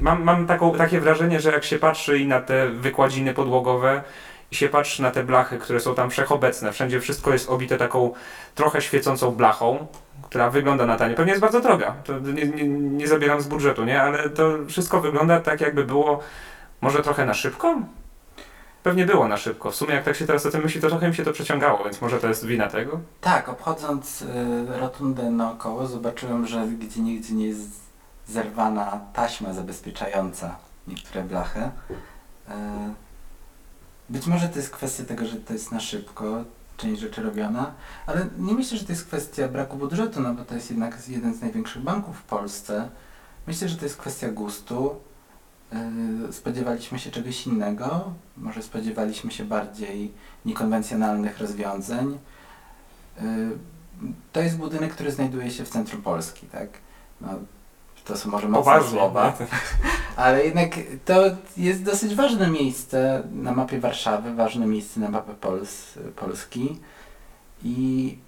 mam, 0.00 0.22
mam 0.22 0.46
taką, 0.46 0.74
takie 0.74 1.00
wrażenie, 1.00 1.40
że 1.40 1.52
jak 1.52 1.64
się 1.64 1.78
patrzy 1.78 2.18
i 2.18 2.26
na 2.26 2.40
te 2.40 2.68
wykładziny 2.68 3.34
podłogowe 3.34 4.02
i 4.50 4.56
się 4.56 4.68
patrzy 4.68 5.02
na 5.02 5.10
te 5.10 5.24
blachy, 5.24 5.58
które 5.58 5.80
są 5.80 5.94
tam 5.94 6.10
wszechobecne, 6.10 6.72
wszędzie 6.72 7.00
wszystko 7.00 7.32
jest 7.32 7.50
obite 7.50 7.76
taką 7.78 8.12
trochę 8.54 8.82
świecącą 8.82 9.30
blachą, 9.30 9.86
która 10.22 10.50
wygląda 10.50 10.86
na 10.86 10.96
tanie. 10.96 11.14
Pewnie 11.14 11.32
jest 11.32 11.42
bardzo 11.42 11.60
droga, 11.60 11.94
to 12.04 12.18
nie, 12.18 12.46
nie, 12.46 12.68
nie 12.68 13.08
zabieram 13.08 13.40
z 13.40 13.46
budżetu, 13.46 13.84
nie? 13.84 14.02
Ale 14.02 14.30
to 14.30 14.52
wszystko 14.68 15.00
wygląda 15.00 15.40
tak 15.40 15.60
jakby 15.60 15.84
było 15.84 16.20
może 16.80 17.02
trochę 17.02 17.26
na 17.26 17.34
szybko? 17.34 17.76
Pewnie 18.82 19.06
było 19.06 19.28
na 19.28 19.36
szybko. 19.36 19.70
W 19.70 19.74
sumie 19.74 19.94
jak 19.94 20.04
tak 20.04 20.16
się 20.16 20.26
teraz 20.26 20.46
o 20.46 20.50
tym 20.50 20.62
myśli, 20.62 20.80
to 20.80 20.88
trochę 20.88 21.08
mi 21.08 21.14
się 21.14 21.24
to 21.24 21.32
przeciągało, 21.32 21.84
więc 21.84 22.00
może 22.00 22.18
to 22.18 22.28
jest 22.28 22.46
wina 22.46 22.68
tego? 22.68 23.00
Tak, 23.20 23.48
obchodząc 23.48 24.22
y, 24.22 24.26
rotundę 24.66 25.30
naokoło, 25.30 25.86
zobaczyłem, 25.86 26.46
że 26.46 26.66
gdzie 26.66 27.00
nigdzie 27.00 27.34
nie 27.34 27.46
jest 27.46 27.70
zerwana 28.26 29.00
taśma 29.12 29.52
zabezpieczająca 29.52 30.56
niektóre 30.88 31.24
blachy. 31.24 31.60
Y, 31.60 32.52
być 34.08 34.26
może 34.26 34.48
to 34.48 34.58
jest 34.58 34.70
kwestia 34.70 35.04
tego, 35.04 35.26
że 35.26 35.36
to 35.36 35.52
jest 35.52 35.72
na 35.72 35.80
szybko, 35.80 36.44
część 36.76 37.00
rzeczy 37.00 37.22
robiona, 37.22 37.72
ale 38.06 38.26
nie 38.38 38.54
myślę, 38.54 38.78
że 38.78 38.84
to 38.84 38.92
jest 38.92 39.06
kwestia 39.06 39.48
braku 39.48 39.76
budżetu, 39.76 40.20
no 40.20 40.34
bo 40.34 40.44
to 40.44 40.54
jest 40.54 40.70
jednak 40.70 41.08
jeden 41.08 41.34
z 41.34 41.40
największych 41.40 41.82
banków 41.82 42.16
w 42.18 42.22
Polsce. 42.22 42.88
Myślę, 43.46 43.68
że 43.68 43.76
to 43.76 43.84
jest 43.84 43.96
kwestia 43.96 44.28
gustu 44.28 45.00
spodziewaliśmy 46.30 46.98
się 46.98 47.10
czegoś 47.10 47.46
innego. 47.46 48.12
Może 48.36 48.62
spodziewaliśmy 48.62 49.30
się 49.30 49.44
bardziej 49.44 50.12
niekonwencjonalnych 50.44 51.38
rozwiązań. 51.38 52.18
Y, 53.22 53.24
To 54.32 54.40
jest 54.40 54.56
budynek, 54.58 54.92
który 54.92 55.10
znajduje 55.12 55.50
się 55.50 55.64
w 55.64 55.68
centrum 55.68 56.02
Polski, 56.02 56.46
tak? 56.46 56.68
No, 57.20 57.28
to 58.04 58.16
są 58.16 58.30
może 58.30 58.48
mocne 58.48 58.64
Poważnie. 58.64 58.90
słowa. 58.98 59.36
nie? 59.40 59.46
Ale 60.24 60.44
jednak 60.44 60.70
to 61.04 61.22
jest 61.56 61.82
dosyć 61.82 62.14
ważne 62.14 62.50
miejsce 62.50 63.22
na 63.32 63.52
mapie 63.52 63.80
Warszawy, 63.80 64.34
ważne 64.34 64.66
miejsce 64.66 65.00
na 65.00 65.08
mapie 65.10 65.34
Pols 65.34 65.98
Polski. 66.16 66.78
I 67.64 68.18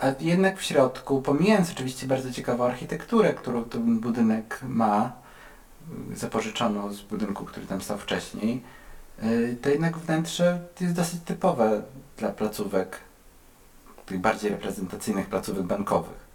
a 0.00 0.06
jednak 0.20 0.58
w 0.58 0.62
środku, 0.62 1.22
pomijając 1.22 1.70
oczywiście 1.70 2.06
bardzo 2.06 2.32
ciekawą 2.32 2.64
architekturę, 2.64 3.34
którą 3.34 3.64
ten 3.64 3.98
budynek 3.98 4.60
ma, 4.68 5.12
zapożyczoną 6.14 6.92
z 6.92 7.02
budynku, 7.02 7.44
który 7.44 7.66
tam 7.66 7.80
stał 7.80 7.98
wcześniej, 7.98 8.62
y, 9.22 9.56
to 9.62 9.68
jednak 9.68 9.98
wnętrze 9.98 10.60
jest 10.80 10.94
dosyć 10.94 11.20
typowe 11.24 11.82
dla 12.16 12.28
placówek, 12.28 13.00
tych 14.06 14.20
bardziej 14.20 14.50
reprezentacyjnych 14.50 15.26
placówek 15.26 15.62
bankowych. 15.62 16.28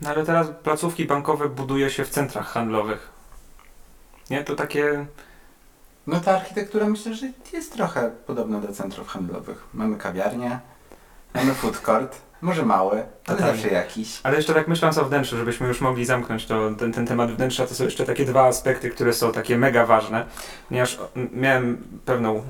No 0.00 0.10
ale 0.10 0.24
teraz 0.24 0.46
placówki 0.62 1.04
bankowe 1.04 1.48
buduje 1.48 1.90
się 1.90 2.04
w 2.04 2.10
centrach 2.10 2.46
handlowych. 2.46 3.08
Nie? 4.30 4.44
To 4.44 4.56
takie... 4.56 5.06
No 6.06 6.20
ta 6.20 6.36
architektura 6.36 6.86
myślę, 6.86 7.14
że 7.14 7.26
jest 7.52 7.72
trochę 7.72 8.10
podobna 8.26 8.60
do 8.60 8.72
centrów 8.72 9.08
handlowych. 9.08 9.64
Mamy 9.74 9.96
kawiarnię, 9.96 10.60
mamy 11.34 11.54
food 11.54 11.80
court, 11.80 12.25
może 12.42 12.62
mały, 12.62 12.92
ale 12.92 13.06
Totalnie. 13.24 13.52
zawsze 13.52 13.74
jakiś. 13.74 14.20
Ale 14.22 14.36
jeszcze 14.36 14.54
tak 14.54 14.68
myśląc 14.68 14.98
o 14.98 15.04
wnętrzu, 15.04 15.36
żebyśmy 15.36 15.68
już 15.68 15.80
mogli 15.80 16.04
zamknąć 16.04 16.46
to, 16.46 16.70
ten, 16.70 16.92
ten 16.92 17.06
temat 17.06 17.32
wnętrza, 17.32 17.66
to 17.66 17.74
są 17.74 17.84
jeszcze 17.84 18.04
takie 18.04 18.24
dwa 18.24 18.46
aspekty, 18.46 18.90
które 18.90 19.12
są 19.12 19.32
takie 19.32 19.58
mega 19.58 19.86
ważne. 19.86 20.24
Ponieważ 20.68 20.98
miałem 21.32 21.82
pewną 22.04 22.42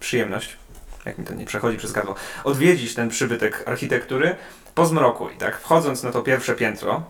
przyjemność, 0.00 0.56
jak 1.04 1.18
mi 1.18 1.24
to 1.24 1.34
nie 1.34 1.44
przechodzi 1.44 1.78
przez 1.78 1.92
gardło, 1.92 2.14
odwiedzić 2.44 2.94
ten 2.94 3.08
przybytek 3.08 3.62
architektury 3.66 4.36
po 4.74 4.86
zmroku. 4.86 5.30
I 5.30 5.36
tak 5.36 5.58
wchodząc 5.58 6.02
na 6.02 6.12
to 6.12 6.22
pierwsze 6.22 6.54
piętro, 6.54 7.02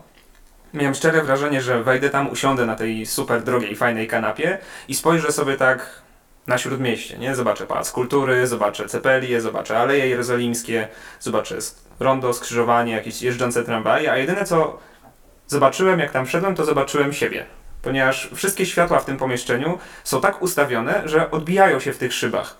miałem 0.73 0.95
szczere 0.95 1.23
wrażenie, 1.23 1.61
że 1.61 1.83
wejdę 1.83 2.09
tam, 2.09 2.29
usiądę 2.29 2.65
na 2.65 2.75
tej 2.75 3.05
super 3.05 3.43
drogiej, 3.43 3.75
fajnej 3.75 4.07
kanapie 4.07 4.57
i 4.87 4.95
spojrzę 4.95 5.31
sobie 5.31 5.57
tak 5.57 6.06
na 6.47 6.57
śródmieście, 6.57 7.17
nie? 7.17 7.35
Zobaczę 7.35 7.65
Pałac 7.65 7.91
Kultury, 7.91 8.47
zobaczę 8.47 8.87
Cepelię, 8.87 9.41
zobaczę 9.41 9.79
Aleje 9.79 10.07
Jerozolimskie, 10.07 10.87
zobaczę 11.19 11.57
rondo, 11.99 12.33
skrzyżowanie, 12.33 12.93
jakieś 12.93 13.21
jeżdżące 13.21 13.63
tramwaje, 13.63 14.11
a 14.11 14.17
jedyne 14.17 14.45
co 14.45 14.79
zobaczyłem, 15.47 15.99
jak 15.99 16.11
tam 16.11 16.25
wszedłem, 16.25 16.55
to 16.55 16.65
zobaczyłem 16.65 17.13
siebie. 17.13 17.45
Ponieważ 17.81 18.29
wszystkie 18.35 18.65
światła 18.65 18.99
w 18.99 19.05
tym 19.05 19.17
pomieszczeniu 19.17 19.79
są 20.03 20.21
tak 20.21 20.41
ustawione, 20.41 21.01
że 21.05 21.31
odbijają 21.31 21.79
się 21.79 21.93
w 21.93 21.97
tych 21.97 22.13
szybach. 22.13 22.55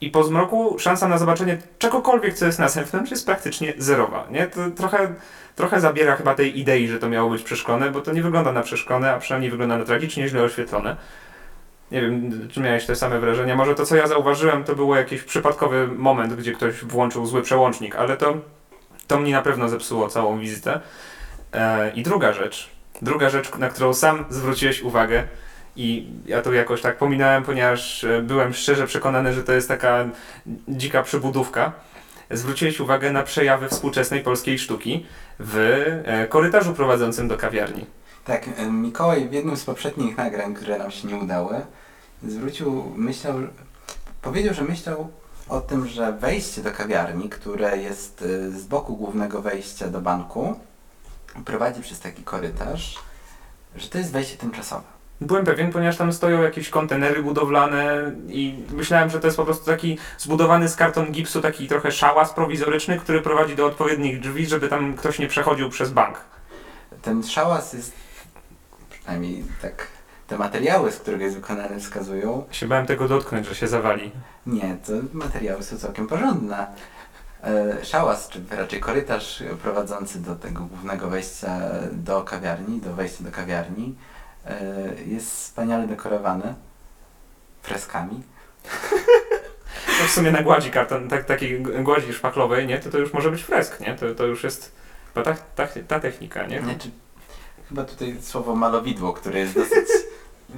I 0.00 0.10
po 0.10 0.24
zmroku 0.24 0.78
szansa 0.78 1.08
na 1.08 1.18
zobaczenie 1.18 1.58
czegokolwiek, 1.78 2.34
co 2.34 2.46
jest 2.46 2.58
na 2.58 2.68
zewnątrz, 2.68 3.10
jest 3.10 3.26
praktycznie 3.26 3.72
zerowa. 3.78 4.26
Nie? 4.30 4.46
To 4.46 4.60
trochę, 4.76 5.14
trochę 5.56 5.80
zabiera 5.80 6.16
chyba 6.16 6.34
tej 6.34 6.58
idei, 6.58 6.88
że 6.88 6.98
to 6.98 7.08
miało 7.08 7.30
być 7.30 7.42
przeszklone, 7.42 7.90
bo 7.90 8.00
to 8.00 8.12
nie 8.12 8.22
wygląda 8.22 8.52
na 8.52 8.62
przeszklone, 8.62 9.12
a 9.12 9.18
przynajmniej 9.18 9.50
wygląda 9.50 9.78
na 9.78 9.84
tragicznie 9.84 10.28
źle 10.28 10.42
oświetlone. 10.42 10.96
Nie 11.92 12.00
wiem, 12.00 12.48
czy 12.52 12.60
miałeś 12.60 12.86
te 12.86 12.96
same 12.96 13.20
wrażenia. 13.20 13.56
Może 13.56 13.74
to, 13.74 13.86
co 13.86 13.96
ja 13.96 14.06
zauważyłem, 14.06 14.64
to 14.64 14.74
był 14.74 14.94
jakiś 14.94 15.22
przypadkowy 15.22 15.88
moment, 15.88 16.34
gdzie 16.34 16.52
ktoś 16.52 16.84
włączył 16.84 17.26
zły 17.26 17.42
przełącznik, 17.42 17.96
ale 17.96 18.16
to, 18.16 18.34
to 19.06 19.18
mnie 19.18 19.32
na 19.32 19.42
pewno 19.42 19.68
zepsuło 19.68 20.08
całą 20.08 20.38
wizytę. 20.38 20.80
E, 21.52 21.90
I 21.90 22.02
druga 22.02 22.32
rzecz, 22.32 22.70
druga 23.02 23.30
rzecz, 23.30 23.58
na 23.58 23.68
którą 23.68 23.94
sam 23.94 24.24
zwróciłeś 24.28 24.82
uwagę 24.82 25.24
i 25.76 26.06
ja 26.26 26.42
to 26.42 26.52
jakoś 26.52 26.80
tak 26.80 26.98
pominąłem, 26.98 27.42
ponieważ 27.42 28.04
e, 28.04 28.22
byłem 28.22 28.54
szczerze 28.54 28.86
przekonany, 28.86 29.32
że 29.32 29.42
to 29.44 29.52
jest 29.52 29.68
taka 29.68 30.04
dzika 30.68 31.02
przybudówka. 31.02 31.72
Zwróciłeś 32.30 32.80
uwagę 32.80 33.12
na 33.12 33.22
przejawy 33.22 33.68
współczesnej 33.68 34.20
polskiej 34.20 34.58
sztuki 34.58 35.06
w 35.38 35.56
e, 36.04 36.26
korytarzu 36.26 36.74
prowadzącym 36.74 37.28
do 37.28 37.36
kawiarni. 37.36 37.86
Tak, 38.24 38.48
y, 38.48 38.70
Mikołaj 38.70 39.28
w 39.28 39.32
jednym 39.32 39.56
z 39.56 39.64
poprzednich 39.64 40.16
nagrań, 40.16 40.54
które 40.54 40.78
nam 40.78 40.90
się 40.90 41.08
nie 41.08 41.16
udały, 41.16 41.60
zwrócił, 42.28 42.92
myślał, 42.96 43.34
powiedział, 44.22 44.54
że 44.54 44.64
myślał 44.64 45.08
o 45.48 45.60
tym, 45.60 45.88
że 45.88 46.12
wejście 46.12 46.62
do 46.62 46.72
kawiarni, 46.72 47.28
które 47.28 47.78
jest 47.78 48.22
y, 48.22 48.60
z 48.60 48.64
boku 48.66 48.96
głównego 48.96 49.42
wejścia 49.42 49.88
do 49.88 50.00
banku, 50.00 50.60
prowadzi 51.44 51.82
przez 51.82 52.00
taki 52.00 52.22
korytarz, 52.22 52.98
że 53.76 53.88
to 53.88 53.98
jest 53.98 54.12
wejście 54.12 54.36
tymczasowe. 54.36 54.92
Byłem 55.20 55.44
pewien, 55.44 55.72
ponieważ 55.72 55.96
tam 55.96 56.12
stoją 56.12 56.42
jakieś 56.42 56.68
kontenery 56.68 57.22
budowlane 57.22 58.12
i 58.28 58.64
myślałem, 58.72 59.10
że 59.10 59.20
to 59.20 59.26
jest 59.26 59.36
po 59.36 59.44
prostu 59.44 59.66
taki 59.66 59.98
zbudowany 60.18 60.68
z 60.68 60.76
karton 60.76 61.12
gipsu, 61.12 61.40
taki 61.40 61.68
trochę 61.68 61.92
szałas 61.92 62.32
prowizoryczny, 62.32 62.98
który 62.98 63.20
prowadzi 63.20 63.56
do 63.56 63.66
odpowiednich 63.66 64.20
drzwi, 64.20 64.46
żeby 64.46 64.68
tam 64.68 64.96
ktoś 64.96 65.18
nie 65.18 65.28
przechodził 65.28 65.70
przez 65.70 65.90
bank. 65.90 66.20
Ten 67.02 67.22
szałas 67.22 67.72
jest, 67.72 67.92
przynajmniej 68.90 69.44
tak 69.62 69.86
te 70.32 70.38
materiały, 70.38 70.92
z 70.92 70.98
których 70.98 71.20
jest 71.20 71.36
wykonany 71.36 71.80
wskazują, 71.80 72.44
Się 72.50 72.66
bałem 72.66 72.86
tego 72.86 73.08
dotknąć, 73.08 73.46
że 73.46 73.54
się 73.54 73.68
zawali. 73.68 74.12
Nie, 74.46 74.76
to 74.86 74.92
materiały 75.12 75.62
są 75.62 75.78
całkiem 75.78 76.06
porządne. 76.06 76.66
E, 77.44 77.84
Szałas, 77.84 78.28
czy 78.28 78.40
raczej 78.50 78.80
korytarz 78.80 79.42
prowadzący 79.62 80.22
do 80.22 80.34
tego 80.36 80.64
głównego 80.64 81.10
wejścia 81.10 81.60
do 81.92 82.22
kawiarni, 82.22 82.80
do 82.80 82.92
wejścia 82.92 83.24
do 83.24 83.30
kawiarni, 83.30 83.94
e, 84.46 84.60
jest 85.06 85.26
wspaniale 85.26 85.86
dekorowany 85.86 86.54
freskami. 87.62 88.22
To 89.98 90.04
w 90.08 90.10
sumie 90.10 90.32
na 90.32 90.42
gładzi 90.42 90.70
karton, 90.70 91.08
tak, 91.08 91.24
takiej 91.24 91.62
gładzi 91.62 92.12
szpachlowej, 92.12 92.66
nie? 92.66 92.78
To 92.78 92.90
to 92.90 92.98
już 92.98 93.12
może 93.12 93.30
być 93.30 93.42
fresk, 93.42 93.80
nie? 93.80 93.94
To, 93.94 94.14
to 94.14 94.26
już 94.26 94.44
jest 94.44 94.72
chyba 95.14 95.24
ta, 95.24 95.34
ta, 95.54 95.68
ta 95.88 96.00
technika, 96.00 96.46
nie? 96.46 96.62
Znaczy, 96.62 96.90
chyba 97.68 97.84
tutaj 97.84 98.16
słowo 98.20 98.54
malowidło, 98.54 99.12
które 99.12 99.38
jest 99.38 99.54
dosyć 99.54 100.01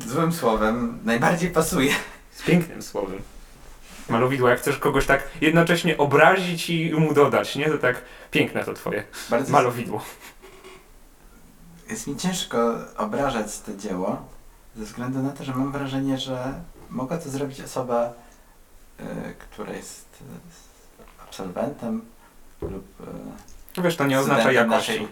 złym 0.06 0.32
słowem, 0.32 0.98
najbardziej 1.04 1.50
pasuje. 1.50 1.92
Z 2.30 2.42
pięknym 2.42 2.82
słowem. 2.82 3.18
Malowidło, 4.08 4.48
jak 4.48 4.58
chcesz 4.58 4.78
kogoś 4.78 5.06
tak 5.06 5.28
jednocześnie 5.40 5.98
obrazić 5.98 6.70
i 6.70 6.92
mu 6.94 7.14
dodać, 7.14 7.56
nie? 7.56 7.70
To 7.70 7.78
tak 7.78 8.02
piękne 8.30 8.64
to 8.64 8.74
twoje 8.74 9.04
Bardzo 9.30 9.52
malowidło. 9.52 10.04
jest 11.90 12.06
mi 12.06 12.16
ciężko 12.16 12.74
obrażać 12.96 13.60
to 13.60 13.76
dzieło, 13.76 14.28
ze 14.76 14.84
względu 14.84 15.22
na 15.22 15.30
to, 15.30 15.44
że 15.44 15.54
mam 15.54 15.72
wrażenie, 15.72 16.18
że 16.18 16.54
mogła 16.90 17.18
to 17.18 17.30
zrobić 17.30 17.60
osoba, 17.60 18.12
y, 19.00 19.04
która 19.38 19.72
jest 19.72 20.06
y, 20.20 21.22
absolwentem 21.22 22.02
lub 22.62 23.00
y, 23.00 23.82
Wiesz, 23.82 23.96
to 23.96 24.06
nie 24.06 24.20
oznacza 24.20 24.52
jakości. 24.52 25.08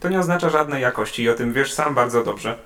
To 0.00 0.08
nie 0.08 0.20
oznacza 0.20 0.50
żadnej 0.50 0.82
jakości 0.82 1.22
i 1.22 1.28
o 1.28 1.34
tym 1.34 1.52
wiesz 1.52 1.72
sam 1.72 1.94
bardzo 1.94 2.24
dobrze. 2.24 2.58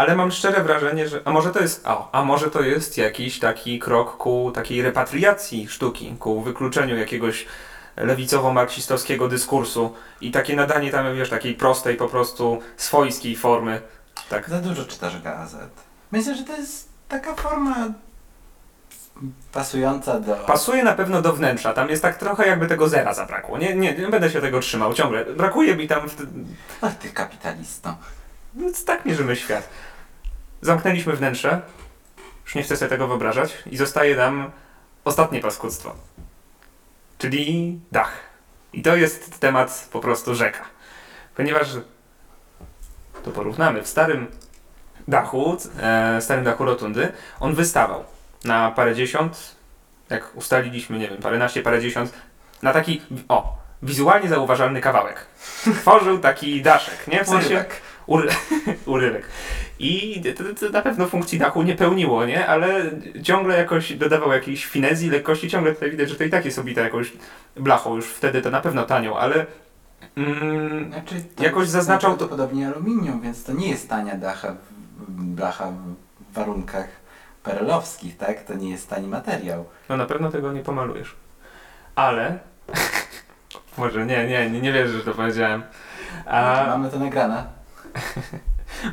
Ale 0.00 0.16
mam 0.16 0.32
szczere 0.32 0.62
wrażenie, 0.62 1.08
że. 1.08 1.20
A 1.24 1.30
może 1.30 1.50
to 1.50 1.60
jest. 1.60 1.86
O, 1.86 2.08
a 2.12 2.24
może 2.24 2.50
to 2.50 2.62
jest 2.62 2.98
jakiś 2.98 3.38
taki 3.38 3.78
krok 3.78 4.16
ku 4.16 4.52
takiej 4.54 4.82
repatriacji 4.82 5.68
sztuki, 5.68 6.16
ku 6.18 6.40
wykluczeniu 6.42 6.96
jakiegoś 6.96 7.46
lewicowo-marksistowskiego 7.96 9.28
dyskursu 9.28 9.94
i 10.20 10.30
takie 10.30 10.56
nadanie 10.56 10.90
tam, 10.90 11.16
wiesz, 11.16 11.30
takiej 11.30 11.54
prostej, 11.54 11.96
po 11.96 12.08
prostu 12.08 12.62
swojskiej 12.76 13.36
formy. 13.36 13.80
Tak. 14.28 14.48
Za 14.50 14.60
dużo 14.60 14.84
czytasz 14.84 15.22
gazet. 15.22 15.70
Myślę, 16.12 16.34
że 16.34 16.44
to 16.44 16.56
jest 16.56 16.88
taka 17.08 17.34
forma 17.34 17.88
pasująca 19.52 20.20
do... 20.20 20.36
Pasuje 20.36 20.84
na 20.84 20.92
pewno 20.92 21.22
do 21.22 21.32
wnętrza. 21.32 21.72
Tam 21.72 21.88
jest 21.90 22.02
tak 22.02 22.16
trochę 22.16 22.48
jakby 22.48 22.66
tego 22.66 22.88
zera 22.88 23.14
zabrakło. 23.14 23.58
Nie, 23.58 23.74
nie, 23.74 23.94
nie 23.94 24.08
będę 24.08 24.30
się 24.30 24.40
tego 24.40 24.60
trzymał 24.60 24.94
ciągle. 24.94 25.24
Brakuje 25.24 25.76
mi 25.76 25.88
tam. 25.88 26.08
W... 26.08 26.16
Ach, 26.80 26.94
ty 26.94 27.10
kapitalisto. 27.10 27.96
Więc 28.54 28.84
tak 28.84 29.04
mierzymy 29.04 29.36
świat. 29.36 29.68
Zamknęliśmy 30.60 31.12
wnętrze. 31.12 31.60
Już 32.44 32.54
nie 32.54 32.62
chcę 32.62 32.76
sobie 32.76 32.88
tego 32.88 33.06
wyobrażać. 33.06 33.58
I 33.66 33.76
zostaje 33.76 34.16
nam 34.16 34.50
ostatnie 35.04 35.40
paskudztwo. 35.40 35.94
Czyli 37.18 37.78
dach. 37.92 38.12
I 38.72 38.82
to 38.82 38.96
jest 38.96 39.40
temat 39.40 39.88
po 39.92 40.00
prostu 40.00 40.34
rzeka. 40.34 40.64
Ponieważ 41.36 41.68
to 43.22 43.30
porównamy. 43.30 43.82
W 43.82 43.88
starym 43.88 44.26
dachu, 45.08 45.56
e, 45.82 46.20
starym 46.20 46.44
dachu 46.44 46.64
rotundy, 46.64 47.12
on 47.40 47.54
wystawał 47.54 48.04
na 48.44 48.70
parędziesiąt, 48.70 49.56
jak 50.10 50.36
ustaliliśmy, 50.36 50.98
nie 50.98 51.08
wiem, 51.08 51.18
paręnaście, 51.18 51.62
parędziesiąt, 51.62 52.12
na 52.62 52.72
taki, 52.72 53.02
o, 53.28 53.58
wizualnie 53.82 54.28
zauważalny 54.28 54.80
kawałek. 54.80 55.26
Tworzył 55.80 56.18
taki 56.18 56.62
daszek, 56.62 57.08
nie? 57.08 57.24
W 57.24 57.28
sensie. 57.28 57.64
Ury, 58.06 58.28
urywek. 58.86 59.28
I 59.78 60.22
to, 60.36 60.66
to 60.66 60.72
na 60.72 60.82
pewno 60.82 61.06
funkcji 61.06 61.38
dachu 61.38 61.62
nie 61.62 61.74
pełniło, 61.76 62.26
nie? 62.26 62.46
Ale 62.46 62.82
ciągle 63.22 63.56
jakoś 63.58 63.92
dodawał 63.92 64.32
jakiejś 64.32 64.66
finezji, 64.66 65.10
lekkości. 65.10 65.48
Ciągle 65.50 65.74
tutaj 65.74 65.90
widać, 65.90 66.08
że 66.08 66.16
to 66.16 66.24
i 66.24 66.30
tak 66.30 66.44
jest 66.44 66.58
obite 66.58 66.80
jakąś 66.80 67.12
blachą. 67.56 67.96
Już 67.96 68.06
wtedy 68.06 68.42
to 68.42 68.50
na 68.50 68.60
pewno 68.60 68.84
tanio, 68.84 69.20
ale 69.20 69.46
mm, 70.16 70.92
Znaczy, 70.92 71.14
to 71.36 71.44
Jakoś 71.44 71.60
jest 71.60 71.72
zaznaczał 71.72 72.10
to- 72.12 72.16
Prawdopodobnie 72.16 72.66
aluminium, 72.68 73.20
więc 73.20 73.44
to 73.44 73.52
nie 73.52 73.68
jest 73.68 73.88
tania 73.88 74.16
dacha, 74.16 74.56
blacha 75.08 75.72
w 76.30 76.34
warunkach 76.34 76.88
perelowskich, 77.42 78.16
tak? 78.16 78.44
To 78.44 78.54
nie 78.54 78.70
jest 78.70 78.90
tani 78.90 79.08
materiał. 79.08 79.64
No 79.88 79.96
na 79.96 80.06
pewno 80.06 80.30
tego 80.30 80.52
nie 80.52 80.62
pomalujesz. 80.62 81.16
Ale... 81.94 82.38
Może 83.78 84.06
nie, 84.06 84.26
nie, 84.26 84.50
nie, 84.50 84.60
nie 84.60 84.72
wierzę, 84.72 84.92
że 84.98 85.04
to 85.04 85.14
powiedziałem. 85.14 85.62
A... 86.26 86.64
Mamy 86.68 86.90
to 86.90 86.98
nagrane. 86.98 87.59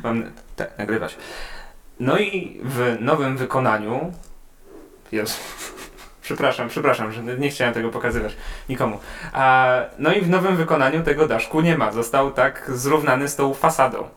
Mam 0.04 0.24
tak, 0.56 0.78
nagrywać. 0.78 1.18
No 2.00 2.18
i 2.18 2.60
w 2.64 2.96
nowym 3.00 3.36
wykonaniu. 3.36 4.12
Jezu. 5.12 5.34
Przepraszam, 6.22 6.68
przepraszam, 6.68 7.12
że 7.12 7.22
nie 7.22 7.50
chciałem 7.50 7.74
tego 7.74 7.90
pokazywać 7.90 8.36
nikomu. 8.68 8.98
A, 9.32 9.76
no 9.98 10.12
i 10.12 10.20
w 10.20 10.28
nowym 10.28 10.56
wykonaniu 10.56 11.02
tego 11.02 11.28
daszku 11.28 11.60
nie 11.60 11.78
ma. 11.78 11.92
Został 11.92 12.32
tak 12.32 12.70
zrównany 12.74 13.28
z 13.28 13.36
tą 13.36 13.54
fasadą. 13.54 14.08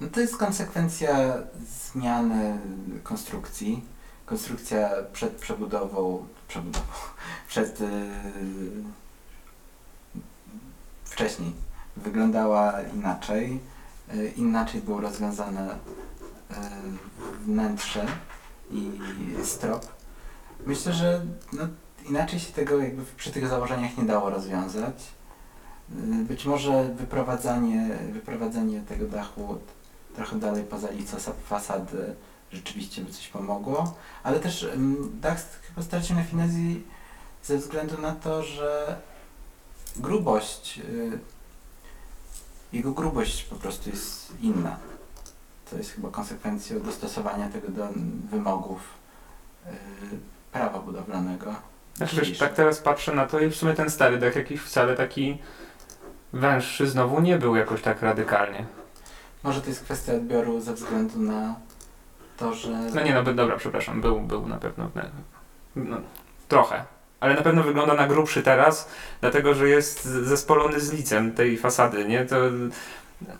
No 0.00 0.08
to 0.08 0.20
jest 0.20 0.36
konsekwencja 0.36 1.34
zmiany 1.92 2.58
konstrukcji. 3.02 3.84
Konstrukcja 4.26 4.90
przed 5.12 5.32
przebudową, 5.32 6.26
przebudową, 6.48 6.84
przed 7.48 7.80
yy, 7.80 7.88
wcześniej 11.04 11.52
wyglądała 11.96 12.72
inaczej. 12.94 13.60
Yy, 14.12 14.28
inaczej 14.28 14.80
było 14.80 15.00
rozwiązane 15.00 15.78
yy, 16.50 16.56
wnętrze 17.44 18.06
i 18.70 18.90
strop. 19.44 19.86
Myślę, 20.66 20.92
że 20.92 21.26
no, 21.52 21.68
inaczej 22.08 22.40
się 22.40 22.52
tego 22.52 22.78
jakby 22.78 23.02
przy 23.16 23.30
tych 23.30 23.48
założeniach 23.48 23.96
nie 23.98 24.04
dało 24.04 24.30
rozwiązać. 24.30 25.04
Yy, 25.94 26.24
Być 26.24 26.46
może 26.46 26.84
wyprowadzanie, 26.84 27.98
wyprowadzenie 28.12 28.80
tego 28.80 29.06
dachu 29.06 29.58
trochę 30.16 30.38
dalej 30.38 30.64
poza 30.64 30.90
lico 30.90 31.16
fasady 31.46 32.14
rzeczywiście 32.54 33.02
by 33.02 33.12
coś 33.12 33.28
pomogło, 33.28 33.94
ale 34.22 34.40
też 34.40 34.62
ym, 34.62 35.18
dach 35.20 35.60
chyba 35.62 35.82
stracił 35.82 36.16
na 36.16 36.24
finezji 36.24 36.86
ze 37.42 37.58
względu 37.58 38.00
na 38.00 38.12
to, 38.12 38.42
że 38.42 39.00
grubość, 39.96 40.78
y, 40.78 41.18
jego 42.74 42.92
grubość 42.92 43.44
po 43.44 43.56
prostu 43.56 43.90
jest 43.90 44.32
inna. 44.40 44.76
To 45.70 45.76
jest 45.76 45.92
chyba 45.92 46.10
konsekwencją 46.10 46.80
dostosowania 46.80 47.48
tego 47.48 47.68
do 47.68 47.88
wymogów 48.30 48.80
y, 49.66 49.70
prawa 50.52 50.78
budowlanego. 50.78 51.54
Znaczy, 51.94 52.16
wiesz, 52.16 52.38
tak 52.38 52.54
teraz 52.54 52.78
patrzę 52.78 53.14
na 53.14 53.26
to 53.26 53.40
i 53.40 53.50
w 53.50 53.56
sumie 53.56 53.74
ten 53.74 53.90
stary 53.90 54.18
dach 54.18 54.36
jakiś 54.36 54.60
wcale 54.60 54.96
taki 54.96 55.38
węższy 56.32 56.88
znowu 56.88 57.20
nie 57.20 57.38
był 57.38 57.56
jakoś 57.56 57.82
tak 57.82 58.02
radykalnie. 58.02 58.66
Może 59.42 59.60
to 59.60 59.68
jest 59.68 59.84
kwestia 59.84 60.12
odbioru 60.12 60.60
ze 60.60 60.74
względu 60.74 61.20
na 61.20 61.54
to, 62.36 62.54
że... 62.54 62.68
No 62.68 63.02
nie 63.02 63.14
no, 63.14 63.34
dobra, 63.34 63.56
przepraszam, 63.56 64.00
był, 64.00 64.20
był 64.20 64.46
na 64.46 64.56
pewno. 64.56 64.90
No, 64.94 65.02
no, 65.76 65.96
trochę. 66.48 66.84
Ale 67.24 67.34
na 67.34 67.42
pewno 67.42 67.62
wygląda 67.62 67.94
na 67.94 68.06
grubszy 68.06 68.42
teraz, 68.42 68.88
dlatego 69.20 69.54
że 69.54 69.68
jest 69.68 70.04
zespolony 70.04 70.80
z 70.80 70.92
licem 70.92 71.32
tej 71.32 71.58
fasady, 71.58 72.04
nie? 72.04 72.24
To 72.24 72.36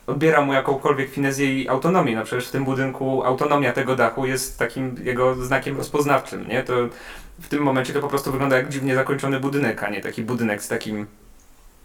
odbiera 0.06 0.40
mu 0.40 0.52
jakąkolwiek 0.52 1.10
finezję 1.10 1.62
i 1.62 1.68
autonomię. 1.68 2.16
No 2.16 2.24
przecież 2.24 2.48
w 2.48 2.50
tym 2.50 2.64
budynku 2.64 3.24
autonomia 3.24 3.72
tego 3.72 3.96
dachu 3.96 4.26
jest 4.26 4.58
takim 4.58 4.96
jego 5.02 5.34
znakiem 5.34 5.76
rozpoznawczym, 5.76 6.48
nie? 6.48 6.62
To 6.62 6.74
w 7.40 7.48
tym 7.48 7.62
momencie 7.62 7.92
to 7.92 8.00
po 8.00 8.08
prostu 8.08 8.32
wygląda 8.32 8.56
jak 8.56 8.68
dziwnie 8.68 8.94
zakończony 8.94 9.40
budynek, 9.40 9.82
a 9.82 9.90
nie 9.90 10.00
taki 10.00 10.22
budynek 10.22 10.62
z 10.62 10.68
takim 10.68 11.06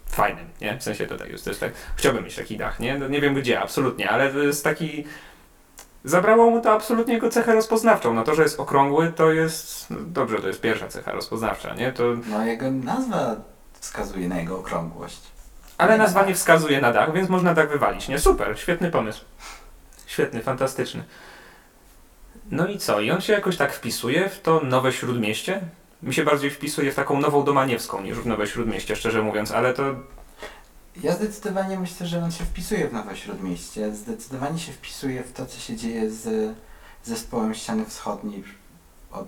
fajnym, 0.09 0.45
nie? 0.61 0.77
W 0.77 0.83
sensie 0.83 1.07
tutaj 1.07 1.31
jest 1.31 1.45
też 1.45 1.57
tak, 1.57 1.71
chciałbym 1.95 2.23
mieć 2.23 2.35
taki 2.35 2.57
dach, 2.57 2.79
nie? 2.79 2.97
No, 2.99 3.07
nie 3.07 3.21
wiem 3.21 3.33
gdzie, 3.33 3.59
absolutnie, 3.59 4.09
ale 4.09 4.33
to 4.33 4.39
jest 4.39 4.63
taki 4.63 5.05
zabrało 6.03 6.49
mu 6.49 6.61
to 6.61 6.71
absolutnie 6.71 7.13
jego 7.13 7.29
cechę 7.29 7.53
rozpoznawczą. 7.53 8.13
No 8.13 8.23
to, 8.23 8.35
że 8.35 8.43
jest 8.43 8.59
okrągły, 8.59 9.11
to 9.15 9.31
jest, 9.31 9.89
no 9.89 9.97
dobrze, 10.01 10.37
to 10.39 10.47
jest 10.47 10.61
pierwsza 10.61 10.87
cecha 10.87 11.11
rozpoznawcza, 11.11 11.75
nie? 11.75 11.91
To, 11.91 12.03
No 12.29 12.45
jego 12.45 12.71
nazwa 12.71 13.35
wskazuje 13.79 14.27
na 14.27 14.39
jego 14.39 14.59
okrągłość. 14.59 15.21
ale 15.77 15.97
nazwa 15.97 16.25
nie 16.25 16.35
wskazuje 16.35 16.81
na 16.81 16.93
dach, 16.93 17.13
więc 17.13 17.29
można 17.29 17.55
tak 17.55 17.69
wywalić, 17.69 18.07
nie? 18.07 18.19
Super, 18.19 18.59
świetny 18.59 18.91
pomysł. 18.91 19.25
Świetny, 20.07 20.41
fantastyczny. 20.43 21.03
No 22.51 22.67
i 22.67 22.77
co? 22.77 22.99
I 22.99 23.11
on 23.11 23.21
się 23.21 23.33
jakoś 23.33 23.57
tak 23.57 23.73
wpisuje 23.73 24.29
w 24.29 24.41
to 24.41 24.61
nowe 24.63 24.91
śródmieście? 24.93 25.61
Mi 26.03 26.13
się 26.13 26.23
bardziej 26.23 26.49
wpisuje 26.51 26.91
w 26.91 26.95
taką 26.95 27.19
nową 27.21 27.43
Domaniewską 27.43 28.01
niż 28.01 28.17
w 28.17 28.25
nowe 28.25 28.47
śródmieście, 28.47 28.95
szczerze 28.95 29.21
mówiąc, 29.21 29.51
ale 29.51 29.73
to 29.73 29.83
Ja 31.03 31.15
zdecydowanie 31.15 31.79
myślę, 31.79 32.07
że 32.07 32.23
on 32.23 32.31
się 32.31 32.45
wpisuje 32.45 32.87
w 32.87 32.93
Nowe 32.93 33.17
Śródmieście. 33.17 33.95
Zdecydowanie 33.95 34.59
się 34.59 34.71
wpisuje 34.71 35.23
w 35.23 35.33
to, 35.33 35.45
co 35.45 35.59
się 35.59 35.75
dzieje 35.75 36.11
z 36.11 36.55
zespołem 37.03 37.53
ściany 37.53 37.85
wschodniej 37.85 38.43
od 39.11 39.27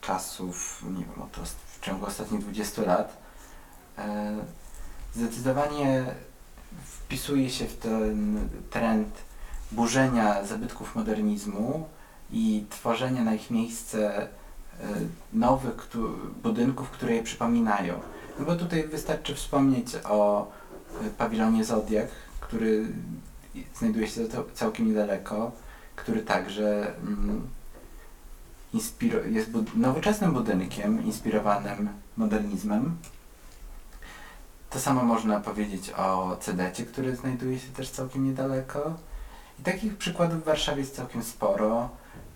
czasów, 0.00 0.84
nie 0.98 1.04
wiem, 1.04 1.22
od, 1.22 1.48
w 1.48 1.80
ciągu 1.84 2.06
ostatnich 2.06 2.40
20 2.40 2.82
lat. 2.82 3.16
E, 3.98 4.36
Zdecydowanie 5.14 6.04
wpisuje 6.84 7.50
się 7.50 7.66
w 7.66 7.76
ten 7.76 8.48
trend 8.70 9.14
burzenia 9.72 10.44
zabytków 10.44 10.94
modernizmu 10.94 11.88
i 12.30 12.64
tworzenia 12.70 13.24
na 13.24 13.34
ich 13.34 13.50
miejsce 13.50 14.22
e, 14.22 14.28
nowych 15.32 15.88
budynków, 16.42 16.90
które 16.90 17.14
je 17.14 17.22
przypominają. 17.22 18.00
No 18.40 18.46
bo 18.46 18.56
tutaj 18.56 18.88
wystarczy 18.88 19.34
wspomnieć 19.34 19.86
o 20.04 20.48
y, 21.06 21.10
pawilonie 21.10 21.64
Zodiak, 21.64 22.08
który 22.40 22.86
znajduje 23.78 24.08
się 24.08 24.20
całkiem 24.54 24.88
niedaleko, 24.88 25.52
który 25.96 26.22
także 26.22 26.94
mm, 26.98 27.48
jest 28.74 29.50
bud- 29.50 29.76
nowoczesnym 29.76 30.32
budynkiem 30.32 31.04
inspirowanym 31.04 31.88
modernizmem. 32.16 32.96
To 34.70 34.80
samo 34.80 35.04
można 35.04 35.40
powiedzieć 35.40 35.90
o 35.90 36.36
Cedecie, 36.40 36.84
który 36.86 37.16
znajduje 37.16 37.58
się 37.58 37.68
też 37.72 37.90
całkiem 37.90 38.24
niedaleko. 38.24 38.94
I 39.58 39.62
takich 39.62 39.96
przykładów 39.96 40.42
w 40.42 40.44
Warszawie 40.44 40.80
jest 40.80 40.96
całkiem 40.96 41.22
sporo. 41.22 41.88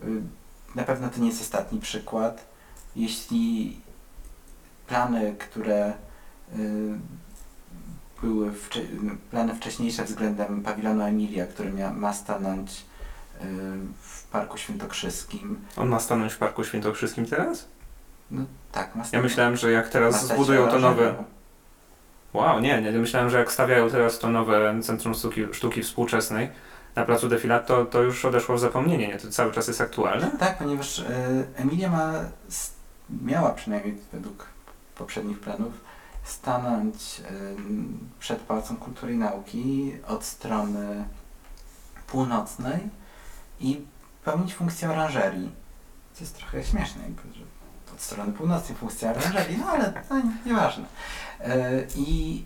Y, 0.05 0.23
Na 0.75 0.83
pewno 0.85 1.09
to 1.09 1.21
nie 1.21 1.29
jest 1.29 1.41
ostatni 1.41 1.81
przykład. 1.81 2.47
Jeśli 2.97 3.77
plany, 4.87 5.35
które 5.39 5.93
y, 6.59 6.99
były 8.23 8.51
wcze- 8.51 9.17
plany 9.31 9.55
wcześniejsze 9.55 10.05
względem 10.05 10.63
pawilonu 10.63 11.05
Emilia, 11.05 11.47
który 11.47 11.73
ma 11.95 12.13
stanąć 12.13 12.71
y, 12.73 13.45
w 14.01 14.27
Parku 14.27 14.59
Świętokrzyskim. 14.59 15.59
on 15.77 15.89
ma 15.89 16.01
stanąć 16.01 16.33
w 16.33 16.39
Parku 16.39 16.65
Świętokrzyskim 16.65 17.27
teraz? 17.27 17.69
No 18.31 18.45
tak, 18.73 18.95
ma 18.95 19.01
Ja 19.03 19.07
stanąć. 19.09 19.31
myślałem, 19.31 19.57
że 19.57 19.73
jak 19.73 19.89
teraz 19.89 20.27
zbudują 20.27 20.69
to 20.69 20.79
nowe... 20.79 21.15
Wow, 22.33 22.61
nie, 22.61 22.83
nie, 22.83 22.91
myślałem, 22.93 23.31
że 23.31 23.39
jak 23.39 23.53
stawiają 23.53 23.91
teraz 23.91 24.19
to 24.19 24.29
nowe 24.31 24.81
Centrum 24.83 25.15
Sztuki, 25.15 25.47
sztuki 25.53 25.83
Współczesnej 25.83 26.49
na 26.97 27.05
placu 27.05 27.29
Defilat, 27.29 27.67
to, 27.67 27.85
to 27.85 28.03
już 28.03 28.25
odeszło 28.25 28.57
w 28.57 28.61
zapomnienie, 28.61 29.09
nie? 29.09 29.19
To 29.19 29.31
cały 29.31 29.53
czas 29.53 29.69
jest 29.69 29.81
aktualne? 29.81 30.31
Tak, 30.39 30.59
ponieważ 30.59 30.99
y, 30.99 31.05
Emilia 31.57 31.91
ma, 31.91 32.13
miała 33.23 33.51
przynajmniej 33.51 33.97
według 34.13 34.47
poprzednich 34.95 35.41
planów 35.41 35.73
stanąć 36.25 37.23
przed 38.21 38.41
Pałacem 38.41 38.77
Kultury 38.77 39.13
i 39.15 39.17
Nauki 39.19 39.93
od 40.07 40.25
strony 40.25 41.05
północnej 42.07 42.81
i 43.61 43.81
pełnić 44.25 44.55
funkcję 44.55 44.91
oranżerii. 44.91 45.51
Co 46.15 46.21
jest 46.21 46.37
trochę 46.37 46.65
śmieszne, 46.65 47.03
że 47.35 47.45
od 47.95 48.01
strony 48.01 48.33
północnej 48.33 48.79
funkcja 48.79 49.11
oranżerii, 49.11 49.59
no 49.59 49.67
ale 49.67 49.93
to 50.09 50.19
nie- 50.19 50.37
nieważne. 50.47 50.85
Y, 51.41 51.87
I, 51.97 52.45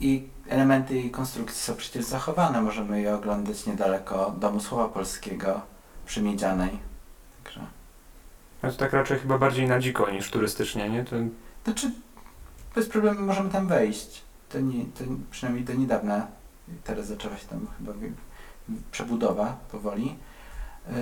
I 0.00 0.28
elementy 0.48 0.94
jej 0.94 1.10
konstrukcji 1.10 1.60
są 1.60 1.74
przecież 1.76 2.04
zachowane. 2.04 2.62
Możemy 2.62 3.00
je 3.00 3.14
oglądać 3.14 3.66
niedaleko 3.66 4.30
Domu 4.30 4.60
Słowa 4.60 4.88
Polskiego 4.88 5.60
przy 6.06 6.22
Miedzianej. 6.22 6.78
Także, 7.44 7.60
No 8.64 8.72
to 8.72 8.78
tak 8.78 8.92
raczej 8.92 9.18
chyba 9.18 9.38
bardziej 9.38 9.68
na 9.68 9.78
dziko 9.78 10.10
niż 10.10 10.30
turystycznie, 10.30 10.90
nie? 10.90 11.04
To... 11.04 11.16
znaczy, 11.64 11.90
bez 12.74 12.88
problemu 12.88 13.20
możemy 13.20 13.50
tam 13.50 13.66
wejść. 13.66 14.22
To, 14.48 14.60
nie, 14.60 14.84
to 14.84 15.04
przynajmniej 15.30 15.64
do 15.64 15.74
niedawna. 15.74 16.26
Teraz 16.84 17.06
zaczęła 17.06 17.36
się 17.36 17.46
tam 17.46 17.66
chyba 17.78 17.92
przebudowa 18.92 19.56
powoli. 19.70 20.16
Yy, 20.88 20.94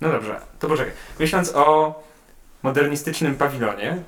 No 0.00 0.08
dobrze, 0.08 0.40
to 0.58 0.68
poczekaj. 0.68 0.92
Myśląc 1.18 1.54
o 1.54 1.94
modernistycznym 2.62 3.34
pawilonie, 3.34 4.02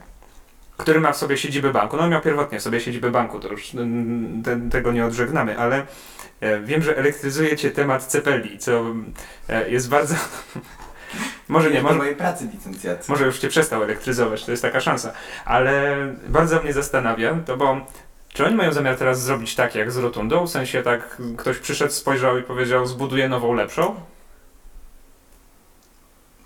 który 0.77 1.01
ma 1.01 1.13
w 1.13 1.17
sobie 1.17 1.37
siedzibę 1.37 1.73
banku, 1.73 1.97
no 1.97 2.09
miał 2.09 2.21
pierwotnie 2.21 2.59
w 2.59 2.63
sobie 2.63 2.81
siedzibę 2.81 3.11
banku, 3.11 3.41
to 3.41 3.49
już 3.49 3.73
te, 4.45 4.71
tego 4.71 4.93
nie 4.93 5.07
odżegnamy, 5.07 5.59
ale 5.59 5.87
e, 6.41 6.61
wiem, 6.61 6.83
że 6.83 6.97
elektryzuje 6.97 7.57
Cię 7.57 7.71
temat 7.71 8.05
cepeli, 8.05 8.59
co 8.59 8.85
e, 9.49 9.71
jest 9.71 9.89
bardzo... 9.89 10.15
może 11.49 11.71
nie, 11.71 11.83
może, 11.83 11.99
mojej 11.99 12.17
pracy 12.17 12.49
może 13.09 13.27
już 13.27 13.39
Cię 13.39 13.49
przestał 13.49 13.83
elektryzować, 13.83 14.45
to 14.45 14.51
jest 14.51 14.63
taka 14.63 14.81
szansa, 14.81 15.13
ale 15.45 15.97
bardzo 16.29 16.63
mnie 16.63 16.73
zastanawia, 16.73 17.35
to 17.47 17.57
bo 17.57 17.87
Czy 18.29 18.47
oni 18.47 18.57
mają 18.57 18.73
zamiar 18.73 18.97
teraz 18.97 19.23
zrobić 19.23 19.55
tak 19.55 19.75
jak 19.75 19.93
z 19.93 19.97
rotundą? 19.97 20.47
W 20.47 20.51
sensie 20.51 20.83
tak 20.83 21.23
ktoś 21.39 21.59
przyszedł, 21.59 21.93
spojrzał 21.93 22.39
i 22.39 22.43
powiedział 22.43 22.87
zbuduję 22.87 23.29
nową, 23.29 23.53
lepszą? 23.53 23.95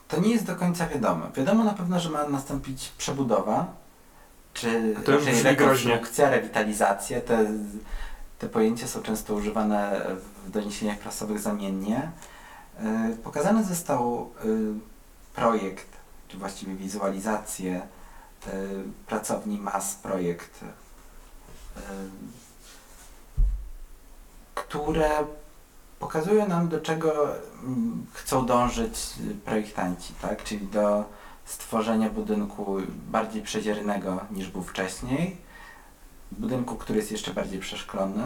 To 0.09 0.21
nie 0.21 0.31
jest 0.31 0.47
do 0.47 0.57
końca 0.57 0.89
wiadomo. 0.89 1.27
Wiadomo 1.37 1.65
na 1.65 1.73
pewno, 1.75 2.01
że 2.01 2.11
ma 2.11 2.29
nastąpić 2.29 2.93
przebudowa, 2.99 3.67
czy 4.57 4.95
To 5.05 5.13
już 5.13 5.27
raczej 5.27 5.43
rekonstrukcja, 5.43 6.31
rewitalizacja. 6.31 7.21
Te, 7.21 7.47
te 8.39 8.49
pojęcia 8.49 8.87
są 8.87 9.03
często 9.03 9.35
używane 9.35 10.07
w 10.47 10.51
doniesieniach 10.51 10.99
prasowych 10.99 11.39
zamiennie. 11.39 12.11
Yy, 12.81 13.17
Pokazany 13.25 13.65
został 13.65 14.31
yy, 14.45 14.75
projekt, 15.35 15.87
czy 16.29 16.39
właściwie 16.39 16.75
wizualizację 16.75 17.81
yy, 18.47 18.53
pracowni 19.07 19.59
MAS 19.59 19.95
Projekt, 19.95 20.61
które 24.55 25.11
pokazują 25.99 26.49
nam, 26.49 26.69
do 26.69 26.81
czego 26.81 27.35
mm, 27.63 28.07
chcą 28.13 28.47
dążyć 28.47 28.95
projektanci, 29.45 30.15
tak? 30.23 30.45
Czyli 30.45 30.67
do 30.67 31.05
stworzenia 31.47 32.11
budynku 32.11 32.77
bardziej 33.11 33.43
przeziernego 33.43 34.21
niż 34.31 34.49
był 34.49 34.63
wcześniej, 34.63 35.37
budynku, 36.33 36.77
który 36.77 36.99
jest 36.99 37.13
jeszcze 37.13 37.35
bardziej 37.35 37.61
przeszklony, 37.61 38.25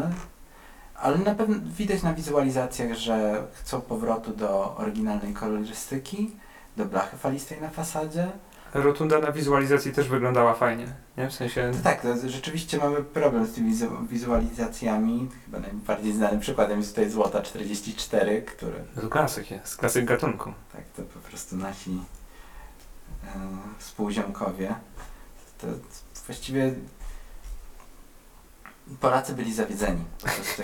ale 0.95 1.19
na 1.19 1.35
pewno 1.35 1.57
widać 1.65 2.03
na 2.03 2.15
wizualizacjach, 2.15 2.95
że 2.95 3.43
chcą 3.53 3.81
powrotu 3.81 4.33
do 4.33 4.77
oryginalnej 4.77 5.35
kolorystyki, 5.35 6.31
do 6.77 6.85
blachy 6.85 7.17
falistej 7.17 7.61
na 7.61 7.71
fasadzie. 7.71 8.31
Rotunda 8.75 9.19
na 9.19 9.33
wizualizacji 9.33 9.93
też 9.93 10.09
wyglądała 10.09 10.55
fajnie, 10.55 10.87
nie? 11.19 11.29
W 11.29 11.33
sensie... 11.33 11.71
To 11.77 11.83
tak, 11.85 12.03
to 12.03 12.29
rzeczywiście 12.29 12.79
mamy 12.79 13.03
problem 13.05 13.47
z 13.47 13.53
tymi 13.53 13.71
wizu- 13.75 14.07
wizualizacjami. 14.09 15.29
Chyba 15.45 15.59
najbardziej 15.59 16.13
znanym 16.13 16.41
przykładem 16.41 16.79
jest 16.79 16.91
tutaj 16.91 17.11
Złota 17.11 17.43
44, 17.43 18.43
który 18.43 18.85
To 19.01 19.09
klasyk 19.09 19.51
jest, 19.51 19.77
klasyk 19.77 20.05
gatunku. 20.05 20.53
Tak, 20.73 20.83
to 20.97 21.03
po 21.03 21.19
prostu 21.19 21.57
nasi 21.57 21.91
współziomkowie. 23.79 24.75
To 25.61 25.67
właściwie 26.27 26.75
Polacy 29.01 29.35
byli 29.35 29.55
zawiedzeni. 29.55 30.05
Po 30.21 30.27
prostu 30.27 30.63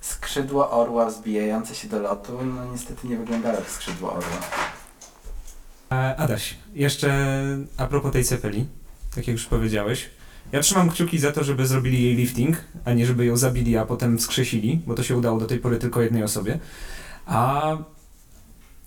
skrzydło 0.00 0.70
orła 0.70 1.06
wzbijające 1.06 1.74
się 1.74 1.88
do 1.88 2.00
lotu, 2.00 2.38
no 2.44 2.72
niestety 2.72 3.08
nie 3.08 3.16
wyglądało 3.16 3.54
jak 3.54 3.70
skrzydło 3.70 4.12
orła. 4.12 4.38
E, 5.92 6.16
Adaś, 6.16 6.56
jeszcze 6.74 7.34
a 7.76 7.86
propos 7.86 8.12
tej 8.12 8.24
cepeli, 8.24 8.66
tak 9.14 9.26
jak 9.26 9.36
już 9.36 9.46
powiedziałeś, 9.46 10.10
ja 10.52 10.60
trzymam 10.60 10.90
kciuki 10.90 11.18
za 11.18 11.32
to, 11.32 11.44
żeby 11.44 11.66
zrobili 11.66 12.04
jej 12.04 12.16
lifting, 12.16 12.56
a 12.84 12.92
nie 12.92 13.06
żeby 13.06 13.24
ją 13.24 13.36
zabili, 13.36 13.76
a 13.76 13.84
potem 13.84 14.18
wskrzesili, 14.18 14.82
bo 14.86 14.94
to 14.94 15.02
się 15.02 15.16
udało 15.16 15.40
do 15.40 15.46
tej 15.46 15.58
pory 15.58 15.78
tylko 15.78 16.02
jednej 16.02 16.22
osobie. 16.22 16.58
A 17.26 17.76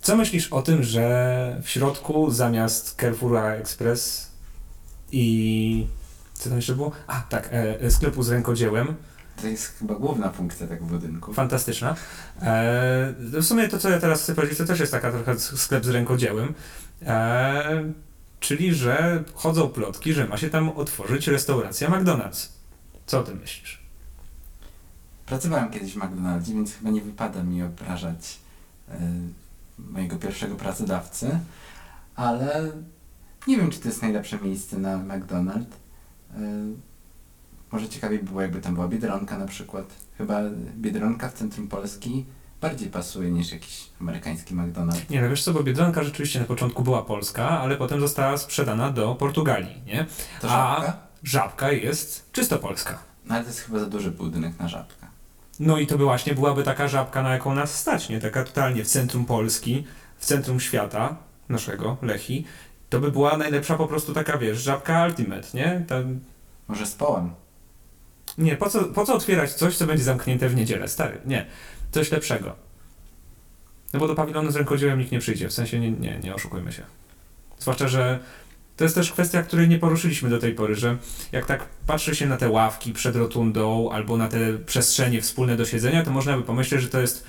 co 0.02 0.16
myślisz 0.16 0.48
o 0.48 0.62
tym, 0.62 0.84
że 0.84 1.62
w 1.64 1.70
środku 1.70 2.32
zamiast 2.32 2.96
Carrefoura 2.96 3.54
Express 3.54 4.32
i 5.12 5.88
co 6.34 6.50
tam 6.50 6.58
jeszcze 6.58 6.76
było? 6.76 6.92
A, 7.08 7.22
tak, 7.22 7.48
e, 7.48 7.82
e, 7.82 7.92
sklepu 7.92 8.24
z 8.24 8.30
rękodziełem, 8.30 8.96
To 9.42 9.48
jest 9.48 9.78
chyba 9.80 9.96
główna 9.96 10.30
funkcja 10.30 10.68
tego 10.68 10.86
budynku. 10.86 11.34
Fantastyczna. 11.34 11.96
E, 12.42 13.14
w 13.20 13.44
sumie 13.44 13.68
to, 13.68 13.80
co 13.80 13.90
ja 13.90 14.00
teraz 14.00 14.24
chcę 14.24 14.36
powiedzieć, 14.36 14.58
to 14.58 14.66
też 14.66 14.80
jest 14.80 14.92
taka 14.92 15.12
trochę 15.12 15.40
sklep 15.40 15.86
z 15.86 15.90
rękodziełem. 15.90 16.54
E, 17.06 17.94
czyli, 18.40 18.74
że 18.74 19.24
chodzą 19.34 19.70
plotki, 19.70 20.14
że 20.14 20.28
ma 20.28 20.38
się 20.38 20.50
tam 20.50 20.70
otworzyć 20.70 21.28
restauracja 21.28 21.90
McDonald's. 21.90 22.48
Co 23.06 23.20
o 23.20 23.24
tym 23.24 23.40
myślisz? 23.40 23.82
Pracowałem 25.26 25.70
kiedyś 25.70 25.94
w 25.94 25.96
McDonaldzie, 25.96 26.54
więc 26.54 26.74
chyba 26.74 26.90
nie 26.90 27.02
wypada 27.02 27.44
mi 27.44 27.64
obrażać 27.64 28.40
e, 28.90 29.00
mojego 29.78 30.16
pierwszego 30.16 30.56
pracodawcy, 30.56 31.40
ale 32.16 32.72
nie 33.48 33.58
wiem, 33.58 33.70
czy 33.72 33.80
to 33.80 33.88
jest 33.88 34.02
najlepsze 34.02 34.40
miejsce 34.40 34.78
na 34.78 34.98
McDonald's. 34.98 35.74
E, 36.36 36.40
może 37.72 37.90
ciekawiej 37.90 38.20
było, 38.20 38.42
jakby 38.42 38.62
tam 38.62 38.74
była 38.74 38.88
Biedronka 38.88 39.38
na 39.38 39.46
przykład. 39.48 39.86
Chyba 40.18 40.42
Biedronka 40.78 41.30
w 41.30 41.34
centrum 41.34 41.68
Polski 41.68 42.26
bardziej 42.62 42.90
pasuje 42.90 43.32
niż 43.32 43.52
jakiś 43.52 43.90
amerykański 44.02 44.56
McDonald's. 44.56 45.10
Nie, 45.10 45.22
no 45.22 45.30
wiesz 45.30 45.44
co, 45.44 45.54
bo 45.54 45.64
Biedronka 45.64 46.04
rzeczywiście 46.04 46.40
na 46.40 46.46
początku 46.46 46.84
była 46.84 47.02
polska, 47.02 47.50
ale 47.50 47.78
potem 47.78 48.00
została 48.00 48.38
sprzedana 48.38 48.90
do 48.92 49.16
Portugalii, 49.16 49.82
nie? 49.86 50.06
To 50.42 50.48
A- 50.52 50.76
żabka? 50.76 50.98
Żabka 51.24 51.72
jest 51.72 52.32
czysto 52.32 52.60
polska. 52.60 53.00
No 53.26 53.36
ale 53.36 53.44
to 53.44 53.50
jest 53.50 53.60
chyba 53.62 53.80
za 53.80 53.86
duży 53.86 54.12
budynek 54.12 54.60
na 54.60 54.68
żabkę. 54.68 55.07
No 55.60 55.80
i 55.80 55.88
to 55.88 55.98
by 55.98 56.04
właśnie 56.04 56.36
byłaby 56.36 56.64
taka 56.64 56.88
żabka, 56.88 57.24
na 57.24 57.34
jaką 57.34 57.56
nas 57.56 57.80
stać, 57.80 58.10
nie? 58.10 58.20
Taka 58.20 58.44
totalnie 58.44 58.84
w 58.84 58.88
centrum 58.88 59.26
Polski, 59.26 59.84
w 60.18 60.26
centrum 60.26 60.60
świata 60.60 61.18
naszego, 61.50 61.98
Lechi. 62.02 62.46
To 62.90 63.00
by 63.00 63.12
była 63.12 63.38
najlepsza 63.38 63.78
po 63.78 63.88
prostu 63.88 64.14
taka, 64.14 64.38
wiesz, 64.38 64.58
żabka 64.58 65.06
ultimate, 65.06 65.48
nie? 65.54 65.86
Może 66.68 66.86
z 66.86 66.96
połem. 66.96 67.32
Nie, 68.38 68.56
po 68.56 68.70
co, 68.70 68.84
po 68.84 69.06
co 69.06 69.16
otwierać 69.16 69.54
coś, 69.54 69.78
co 69.78 69.88
będzie 69.88 70.04
zamknięte 70.04 70.50
w 70.50 70.56
niedzielę, 70.56 70.88
stary? 70.88 71.22
Nie, 71.26 71.46
coś 71.92 72.12
lepszego. 72.12 72.56
No 73.94 74.00
bo 74.00 74.08
do 74.08 74.16
pawilonu 74.16 74.52
z 74.52 74.56
rękodziełem 74.56 75.00
nikt 75.00 75.12
nie 75.12 75.20
przyjdzie, 75.20 75.50
w 75.50 75.54
sensie 75.54 75.80
nie, 75.80 75.92
nie, 75.92 76.20
nie 76.24 76.36
oszukujmy 76.36 76.72
się. 76.72 76.84
Zwłaszcza, 77.60 77.88
że 77.88 78.20
to 78.78 78.84
jest 78.84 78.96
też 78.96 79.12
kwestia, 79.12 79.44
której 79.44 79.70
nie 79.70 79.80
poruszyliśmy 79.80 80.30
do 80.30 80.40
tej 80.40 80.54
pory, 80.54 80.76
że 80.76 80.98
jak 81.32 81.46
tak 81.46 81.66
patrzy 81.88 82.16
się 82.16 82.26
na 82.26 82.38
te 82.38 82.50
ławki 82.50 82.94
przed 82.94 83.16
rotundą 83.16 83.92
albo 83.92 84.18
na 84.18 84.28
te 84.28 84.54
przestrzenie 84.54 85.22
wspólne 85.22 85.56
do 85.58 85.66
siedzenia, 85.66 86.04
to 86.04 86.12
można 86.12 86.38
by 86.38 86.44
pomyśleć, 86.44 86.82
że 86.82 86.88
to 86.88 87.02
jest 87.02 87.24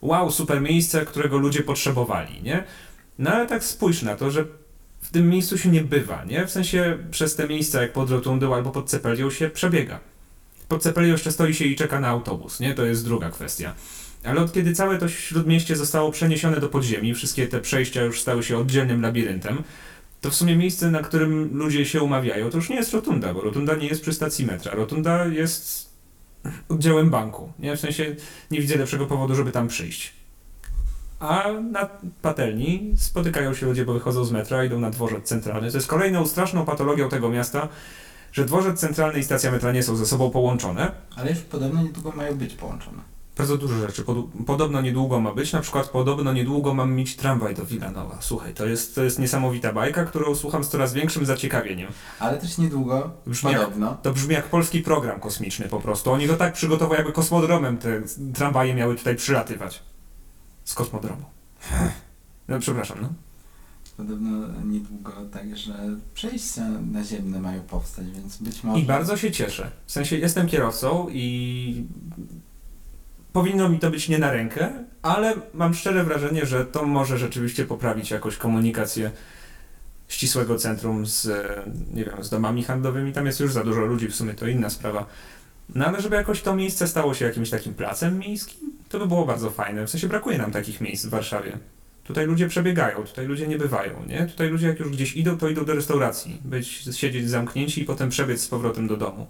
wow, 0.00 0.30
super 0.30 0.60
miejsce, 0.60 1.06
którego 1.06 1.38
ludzie 1.38 1.62
potrzebowali, 1.62 2.42
nie? 2.42 2.64
No 3.18 3.30
ale 3.30 3.46
tak 3.46 3.64
spójrz 3.64 4.02
na 4.02 4.16
to, 4.16 4.30
że 4.30 4.44
w 5.00 5.10
tym 5.10 5.30
miejscu 5.30 5.58
się 5.58 5.68
nie 5.68 5.80
bywa, 5.80 6.24
nie? 6.24 6.46
W 6.46 6.50
sensie 6.50 6.98
przez 7.10 7.36
te 7.36 7.48
miejsca 7.48 7.82
jak 7.82 7.92
pod 7.92 8.10
rotundą 8.10 8.54
albo 8.54 8.70
pod 8.70 8.90
cepelią 8.90 9.30
się 9.30 9.50
przebiega. 9.50 10.00
Pod 10.68 10.82
cepelią 10.82 11.08
jeszcze 11.08 11.32
stoi 11.32 11.54
się 11.54 11.64
i 11.64 11.76
czeka 11.76 12.00
na 12.00 12.08
autobus, 12.08 12.60
nie? 12.60 12.74
To 12.74 12.84
jest 12.84 13.04
druga 13.04 13.30
kwestia. 13.30 13.74
Ale 14.24 14.40
od 14.40 14.52
kiedy 14.52 14.72
całe 14.72 14.98
to 14.98 15.08
śródmieście 15.08 15.76
zostało 15.76 16.12
przeniesione 16.12 16.60
do 16.60 16.68
podziemi, 16.68 17.14
wszystkie 17.14 17.46
te 17.46 17.60
przejścia 17.60 18.02
już 18.02 18.20
stały 18.20 18.42
się 18.42 18.58
oddzielnym 18.58 19.02
labiryntem, 19.02 19.62
to 20.20 20.30
w 20.30 20.34
sumie 20.34 20.56
miejsce, 20.56 20.90
na 20.90 21.02
którym 21.02 21.56
ludzie 21.56 21.86
się 21.86 22.02
umawiają, 22.02 22.50
to 22.50 22.56
już 22.56 22.68
nie 22.68 22.76
jest 22.76 22.92
rotunda, 22.92 23.34
bo 23.34 23.40
rotunda 23.40 23.74
nie 23.74 23.86
jest 23.86 24.02
przy 24.02 24.12
stacji 24.12 24.46
metra. 24.46 24.74
Rotunda 24.74 25.26
jest 25.26 25.88
oddziałem 26.68 27.10
banku. 27.10 27.52
Nie? 27.58 27.76
W 27.76 27.80
sensie 27.80 28.16
nie 28.50 28.60
widzę 28.60 28.76
lepszego 28.76 29.06
powodu, 29.06 29.34
żeby 29.34 29.52
tam 29.52 29.68
przyjść. 29.68 30.12
A 31.20 31.44
na 31.72 31.88
patelni 32.22 32.94
spotykają 32.96 33.54
się 33.54 33.66
ludzie, 33.66 33.84
bo 33.84 33.92
wychodzą 33.92 34.24
z 34.24 34.32
metra, 34.32 34.64
idą 34.64 34.80
na 34.80 34.90
dworzec 34.90 35.24
centralny. 35.24 35.70
To 35.70 35.76
jest 35.76 35.86
kolejną 35.86 36.26
straszną 36.26 36.64
patologią 36.64 37.08
tego 37.08 37.28
miasta, 37.28 37.68
że 38.32 38.44
dworzec 38.44 38.80
centralny 38.80 39.18
i 39.18 39.24
stacja 39.24 39.50
metra 39.50 39.72
nie 39.72 39.82
są 39.82 39.96
ze 39.96 40.06
sobą 40.06 40.30
połączone. 40.30 40.90
Ale 41.16 41.30
już 41.30 41.40
podobno 41.40 41.82
niedługo 41.82 42.12
mają 42.12 42.38
być 42.38 42.54
połączone. 42.54 43.17
Bardzo 43.38 43.58
dużo 43.58 43.78
rzeczy. 43.78 44.04
Pod, 44.04 44.16
podobno 44.46 44.80
niedługo 44.80 45.20
ma 45.20 45.34
być, 45.34 45.52
na 45.52 45.60
przykład 45.60 45.88
podobno 45.88 46.32
niedługo 46.32 46.74
mam 46.74 46.94
mieć 46.94 47.16
tramwaj 47.16 47.54
do 47.54 47.64
Wilanowa. 47.66 48.18
Słuchaj, 48.20 48.54
to 48.54 48.66
jest, 48.66 48.94
to 48.94 49.02
jest 49.04 49.18
niesamowita 49.18 49.72
bajka, 49.72 50.04
którą 50.04 50.34
słucham 50.34 50.64
z 50.64 50.68
coraz 50.68 50.92
większym 50.92 51.26
zaciekawieniem. 51.26 51.90
Ale 52.18 52.38
też 52.38 52.58
niedługo, 52.58 53.10
Brzmi 53.26 53.52
jak- 53.52 53.60
podobno, 53.60 53.96
To 54.02 54.12
brzmi 54.12 54.34
jak 54.34 54.44
polski 54.46 54.80
program 54.82 55.20
kosmiczny 55.20 55.68
po 55.68 55.80
prostu. 55.80 56.12
Oni 56.12 56.26
go 56.26 56.36
tak 56.36 56.52
przygotowali, 56.52 56.98
jakby 56.98 57.12
kosmodromem 57.12 57.78
te 57.78 58.02
tramwaje 58.34 58.74
miały 58.74 58.96
tutaj 58.96 59.16
przylatywać. 59.16 59.82
Z 60.64 60.74
kosmodromu. 60.74 61.22
No, 62.48 62.58
przepraszam, 62.60 62.98
no. 63.02 63.08
Podobno 63.96 64.30
niedługo 64.64 65.12
także 65.32 65.74
przejścia 66.14 66.62
naziemne 66.92 67.40
mają 67.40 67.62
powstać, 67.62 68.10
więc 68.10 68.36
być 68.36 68.64
może... 68.64 68.80
I 68.80 68.84
bardzo 68.84 69.16
się 69.16 69.30
cieszę. 69.30 69.70
W 69.86 69.92
sensie 69.92 70.16
jestem 70.16 70.46
kierowcą 70.46 71.06
i 71.10 71.84
powinno 73.38 73.68
mi 73.68 73.78
to 73.78 73.90
być 73.90 74.08
nie 74.08 74.18
na 74.18 74.32
rękę, 74.32 74.68
ale 75.02 75.34
mam 75.54 75.74
szczere 75.74 76.04
wrażenie, 76.04 76.46
że 76.46 76.64
to 76.64 76.86
może 76.86 77.18
rzeczywiście 77.18 77.64
poprawić 77.64 78.10
jakoś 78.10 78.36
komunikację 78.36 79.10
ścisłego 80.08 80.58
centrum 80.58 81.06
z, 81.06 81.26
e, 81.26 81.62
nie 81.94 82.04
wiem, 82.04 82.24
z 82.24 82.30
domami 82.30 82.64
handlowymi. 82.64 83.12
Tam 83.12 83.26
jest 83.26 83.40
już 83.40 83.52
za 83.52 83.64
dużo 83.64 83.80
ludzi, 83.80 84.08
w 84.08 84.14
sumie 84.14 84.34
to 84.34 84.46
inna 84.46 84.70
sprawa. 84.70 85.06
No 85.74 85.86
ale 85.86 86.00
żeby 86.00 86.16
jakoś 86.16 86.42
to 86.42 86.56
miejsce 86.56 86.88
stało 86.88 87.14
się 87.14 87.24
jakimś 87.24 87.50
takim 87.50 87.74
placem 87.74 88.18
miejskim, 88.18 88.72
to 88.88 88.98
by 88.98 89.06
było 89.06 89.26
bardzo 89.26 89.50
fajne. 89.50 89.86
W 89.86 89.90
sensie 89.90 90.08
brakuje 90.08 90.38
nam 90.38 90.52
takich 90.52 90.80
miejsc 90.80 91.06
w 91.06 91.10
Warszawie. 91.10 91.58
Tutaj 92.04 92.26
ludzie 92.26 92.48
przebiegają, 92.48 93.04
tutaj 93.04 93.26
ludzie 93.26 93.48
nie 93.48 93.58
bywają, 93.58 94.04
nie? 94.08 94.26
Tutaj 94.26 94.48
ludzie 94.48 94.66
jak 94.66 94.80
już 94.80 94.90
gdzieś 94.90 95.16
idą, 95.16 95.38
to 95.38 95.48
idą 95.48 95.64
do 95.64 95.74
restauracji. 95.74 96.40
Być, 96.44 96.68
siedzieć 96.96 97.30
zamknięci 97.30 97.82
i 97.82 97.84
potem 97.84 98.08
przebiec 98.08 98.40
z 98.40 98.48
powrotem 98.48 98.86
do 98.86 98.96
domu. 98.96 99.26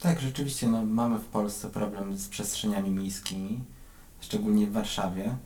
Tak, 0.00 0.20
rzeczywiście, 0.20 0.68
no, 0.68 0.84
mamy 0.86 1.18
w 1.18 1.24
Polsce 1.24 1.70
problem 1.70 2.16
z 2.18 2.28
przestrzeniami 2.28 2.90
miejskimi, 2.90 3.60
szczególnie 4.20 4.66
w 4.66 4.72
Warszawie. 4.72 5.36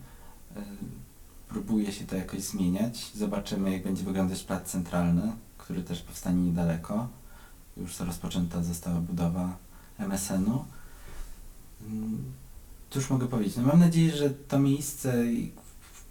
Y, 0.57 0.61
Próbuje 1.49 1.91
się 1.91 2.05
to 2.05 2.15
jakoś 2.15 2.41
zmieniać. 2.41 3.11
Zobaczymy, 3.15 3.71
jak 3.71 3.83
będzie 3.83 4.03
wyglądać 4.03 4.43
plac 4.43 4.63
centralny, 4.71 5.31
który 5.57 5.83
też 5.83 6.01
powstanie 6.01 6.43
niedaleko. 6.43 7.07
już 7.77 7.99
rozpoczęta 7.99 8.63
została 8.63 8.99
budowa 8.99 9.57
MSN-u. 9.99 10.65
Mm, 11.87 12.23
Cóż 12.89 13.09
mogę 13.09 13.27
powiedzieć? 13.27 13.57
No 13.57 13.63
mam 13.63 13.79
nadzieję, 13.79 14.15
że 14.15 14.29
to 14.29 14.59
miejsce 14.59 15.13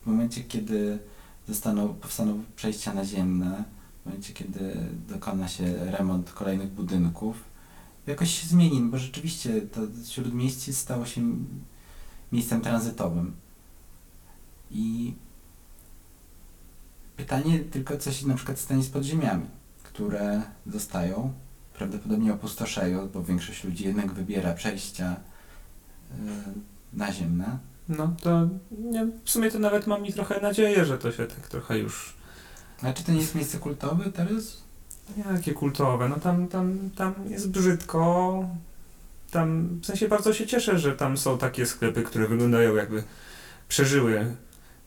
w 0.03 0.07
momencie, 0.07 0.45
kiedy 0.45 0.99
zostaną, 1.49 1.95
powstaną 1.95 2.45
przejścia 2.57 2.95
naziemne, 2.95 3.65
w 4.03 4.07
momencie, 4.07 4.33
kiedy 4.33 4.77
dokona 5.09 5.49
się 5.49 5.75
remont 5.91 6.33
kolejnych 6.33 6.71
budynków, 6.71 7.37
jakoś 8.07 8.41
się 8.41 8.47
zmieni, 8.47 8.81
no 8.81 8.91
bo 8.91 8.99
rzeczywiście 8.99 9.61
to 9.61 9.81
śródmieście 10.09 10.73
stało 10.73 11.07
się 11.07 11.23
miejscem 12.33 12.61
tranzytowym. 12.61 13.37
I 14.71 15.15
pytanie 17.17 17.59
tylko, 17.59 17.99
co 17.99 18.13
się 18.13 18.29
na 18.29 18.35
przykład 18.35 18.59
stanie 18.59 18.83
z 18.83 18.91
podziemiami, 18.91 19.47
które 19.83 20.43
zostają, 20.67 21.33
prawdopodobnie 21.75 22.33
opustoszeją, 22.33 23.09
bo 23.09 23.25
większość 23.25 23.65
ludzi 23.65 23.85
jednak 23.85 24.13
wybiera 24.13 24.55
przejścia 24.55 25.17
y, 25.17 26.15
naziemne. 26.93 27.59
No 27.89 28.17
to 28.23 28.49
nie, 28.71 29.07
w 29.25 29.31
sumie 29.31 29.51
to 29.51 29.59
nawet 29.59 29.87
mam 29.87 30.03
mi 30.03 30.13
trochę 30.13 30.41
nadzieję, 30.41 30.85
że 30.85 30.99
to 30.99 31.13
się 31.13 31.27
tak 31.27 31.49
trochę 31.49 31.79
już 31.79 32.15
A 32.83 32.93
czy 32.93 33.05
to 33.05 33.13
nie 33.13 33.19
jest 33.19 33.35
miejsce 33.35 33.59
kultowe 33.59 34.13
teraz? 34.13 34.64
Jakie 35.33 35.55
kultowe, 35.55 36.09
no 36.09 36.17
tam, 36.17 36.49
tam, 36.49 36.91
tam 36.97 37.15
jest 37.29 37.51
brzydko. 37.51 38.45
Tam, 39.31 39.79
w 39.83 39.87
sensie 39.87 40.09
bardzo 40.09 40.35
się 40.35 40.47
cieszę, 40.47 40.79
że 40.79 40.97
tam 40.97 41.19
są 41.19 41.39
takie 41.39 41.67
sklepy, 41.67 42.03
które 42.03 42.29
wyglądają 42.29 42.75
jakby 42.75 43.05
przeżyły 43.69 44.37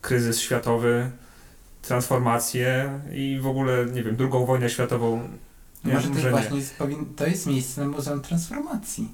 kryzys 0.01 0.39
światowy, 0.39 1.11
transformację 1.81 2.99
i 3.13 3.39
w 3.41 3.47
ogóle, 3.47 3.85
nie 3.85 4.03
wiem, 4.03 4.15
drugą 4.15 4.45
wojnę 4.45 4.69
światową. 4.69 5.29
Nie, 5.85 5.93
Może 5.93 6.09
to 6.09 6.29
właśnie 6.29 6.57
jest, 6.57 6.75
to 7.15 7.27
jest 7.27 7.47
miejsce 7.47 7.81
na 7.81 7.87
Muzeum 7.87 8.21
Transformacji. 8.21 9.09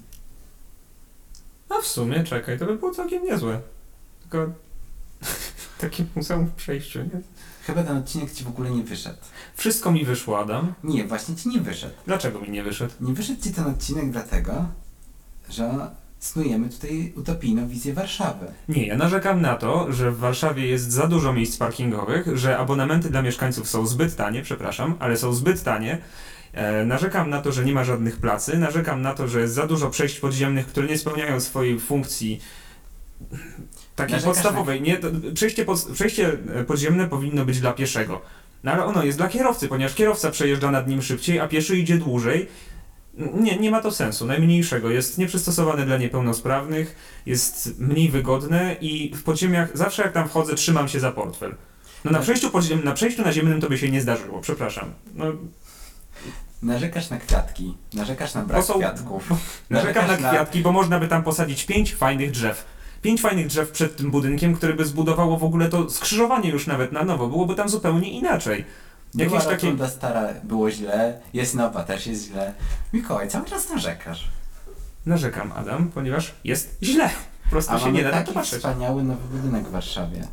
A 1.68 1.82
w 1.82 1.86
sumie, 1.86 2.24
czekaj, 2.24 2.58
to 2.58 2.66
by 2.66 2.76
było 2.76 2.94
całkiem 2.94 3.24
niezłe. 3.24 3.60
Tylko 4.22 4.52
takie 5.80 6.04
muzeum 6.14 6.46
w 6.46 6.52
przejściu, 6.52 6.98
nie? 6.98 7.20
Chyba 7.66 7.82
ten 7.82 7.96
odcinek 7.96 8.32
ci 8.32 8.44
w 8.44 8.48
ogóle 8.48 8.70
nie 8.70 8.82
wyszedł. 8.82 9.18
Wszystko 9.56 9.92
mi 9.92 10.04
wyszło, 10.04 10.38
Adam. 10.38 10.74
Nie, 10.84 11.04
właśnie 11.04 11.36
ci 11.36 11.48
nie 11.48 11.60
wyszedł. 11.60 11.94
Dlaczego 12.06 12.40
mi 12.40 12.50
nie 12.50 12.62
wyszedł? 12.62 12.92
Nie 13.00 13.14
wyszedł 13.14 13.42
ci 13.42 13.52
ten 13.52 13.66
odcinek 13.66 14.10
dlatego, 14.10 14.68
że 15.50 15.90
snujemy 16.18 16.68
tutaj 16.68 17.12
utopijną 17.16 17.68
wizję 17.68 17.94
Warszawy. 17.94 18.46
Nie, 18.68 18.86
ja 18.86 18.96
narzekam 18.96 19.40
na 19.40 19.56
to, 19.56 19.92
że 19.92 20.10
w 20.10 20.18
Warszawie 20.18 20.66
jest 20.66 20.92
za 20.92 21.06
dużo 21.06 21.32
miejsc 21.32 21.56
parkingowych, 21.56 22.36
że 22.36 22.58
abonamenty 22.58 23.10
dla 23.10 23.22
mieszkańców 23.22 23.68
są 23.68 23.86
zbyt 23.86 24.16
tanie, 24.16 24.42
przepraszam, 24.42 24.94
ale 24.98 25.16
są 25.16 25.32
zbyt 25.32 25.62
tanie. 25.62 25.98
E, 26.52 26.84
narzekam 26.84 27.30
na 27.30 27.42
to, 27.42 27.52
że 27.52 27.64
nie 27.64 27.72
ma 27.72 27.84
żadnych 27.84 28.16
placy, 28.16 28.58
narzekam 28.58 29.02
na 29.02 29.14
to, 29.14 29.28
że 29.28 29.40
jest 29.40 29.54
za 29.54 29.66
dużo 29.66 29.90
przejść 29.90 30.20
podziemnych, 30.20 30.66
które 30.66 30.86
nie 30.86 30.98
spełniają 30.98 31.40
swojej 31.40 31.80
funkcji 31.80 32.40
takiej 33.96 34.12
Narzekasz 34.12 34.34
podstawowej. 34.34 34.82
Nie, 34.82 34.96
to, 34.96 35.08
przejście, 35.34 35.64
pod, 35.64 35.84
przejście 35.94 36.32
e, 36.54 36.64
podziemne 36.64 37.08
powinno 37.08 37.44
być 37.44 37.60
dla 37.60 37.72
pieszego. 37.72 38.20
No 38.64 38.72
ale 38.72 38.84
ono 38.84 39.04
jest 39.04 39.18
dla 39.18 39.28
kierowcy, 39.28 39.68
ponieważ 39.68 39.94
kierowca 39.94 40.30
przejeżdża 40.30 40.70
nad 40.70 40.88
nim 40.88 41.02
szybciej, 41.02 41.40
a 41.40 41.48
pieszy 41.48 41.76
idzie 41.76 41.98
dłużej. 41.98 42.48
Nie, 43.34 43.56
nie 43.56 43.70
ma 43.70 43.80
to 43.80 43.90
sensu, 43.90 44.26
najmniejszego. 44.26 44.90
Jest 44.90 45.18
nieprzystosowane 45.18 45.86
dla 45.86 45.96
niepełnosprawnych, 45.96 46.96
jest 47.26 47.80
mniej 47.80 48.08
wygodne 48.08 48.76
i 48.80 49.14
w 49.14 49.22
podziemiach, 49.22 49.76
zawsze 49.78 50.02
jak 50.02 50.12
tam 50.12 50.28
wchodzę, 50.28 50.54
trzymam 50.54 50.88
się 50.88 51.00
za 51.00 51.12
portfel. 51.12 51.54
No 52.04 52.10
na 52.10 52.18
Tak. 52.18 52.22
przejściu, 52.22 52.50
podziem, 52.50 52.84
na 52.84 52.92
przejściu 52.92 53.22
naziemnym 53.22 53.60
to 53.60 53.68
by 53.68 53.78
się 53.78 53.90
nie 53.90 54.00
zdarzyło, 54.00 54.40
przepraszam. 54.40 54.92
No, 55.14 55.24
Narzekasz 56.62 57.10
na 57.10 57.18
kwiatki, 57.18 57.74
narzekasz 57.94 58.34
na 58.34 58.42
brak 58.44 58.60
To 58.60 58.66
są- 58.66 58.74
kwiatków. 58.78 59.30
narzekam 59.70 59.94
na 59.94 60.08
Narzekasz 60.08 60.20
na- 60.22 60.30
kwiatki, 60.30 60.60
bo 60.60 60.72
można 60.72 61.00
by 61.00 61.08
tam 61.08 61.22
posadzić 61.22 61.64
pięć 61.64 61.94
fajnych 61.94 62.30
drzew. 62.30 62.64
Pięć 63.04 63.20
fajnych 63.20 63.46
drzew 63.46 63.70
przed 63.70 63.96
tym 63.96 64.10
budynkiem, 64.10 64.54
które 64.54 64.74
by 64.74 64.84
zbudowało 64.84 65.36
w 65.38 65.44
ogóle 65.44 65.68
to 65.68 65.90
skrzyżowanie 65.90 66.50
już 66.50 66.66
nawet 66.66 66.92
na 66.92 67.04
nowo. 67.04 67.28
Byłoby 67.28 67.54
tam 67.54 67.68
zupełnie 67.68 68.10
inaczej. 68.10 68.64
Była 69.14 69.30
Jakieś 69.30 69.44
takie... 69.44 69.66
rotunda 69.66 69.88
stara, 69.88 70.28
było 70.44 70.70
źle, 70.70 71.20
jest 71.34 71.54
nowa, 71.54 71.82
też 71.84 72.06
jest 72.06 72.24
źle. 72.24 72.54
Mikołaj, 72.92 73.28
cały 73.28 73.44
czas 73.44 73.70
narzekasz. 73.70 74.28
Narzekam, 75.06 75.52
Adam, 75.52 75.88
ponieważ 75.94 76.34
jest 76.44 76.78
źle. 76.82 77.10
Po 77.44 77.50
prostu 77.50 77.72
A 77.72 77.78
się 77.78 77.92
nie 77.92 78.02
da 78.02 78.10
na 78.10 78.16
to 78.16 78.22
taki 78.22 78.34
patrzeć. 78.34 78.58
wspaniały 78.58 79.02
nowy 79.02 79.28
budynek 79.36 79.64
w 79.64 79.70
Warszawie. 79.70 80.28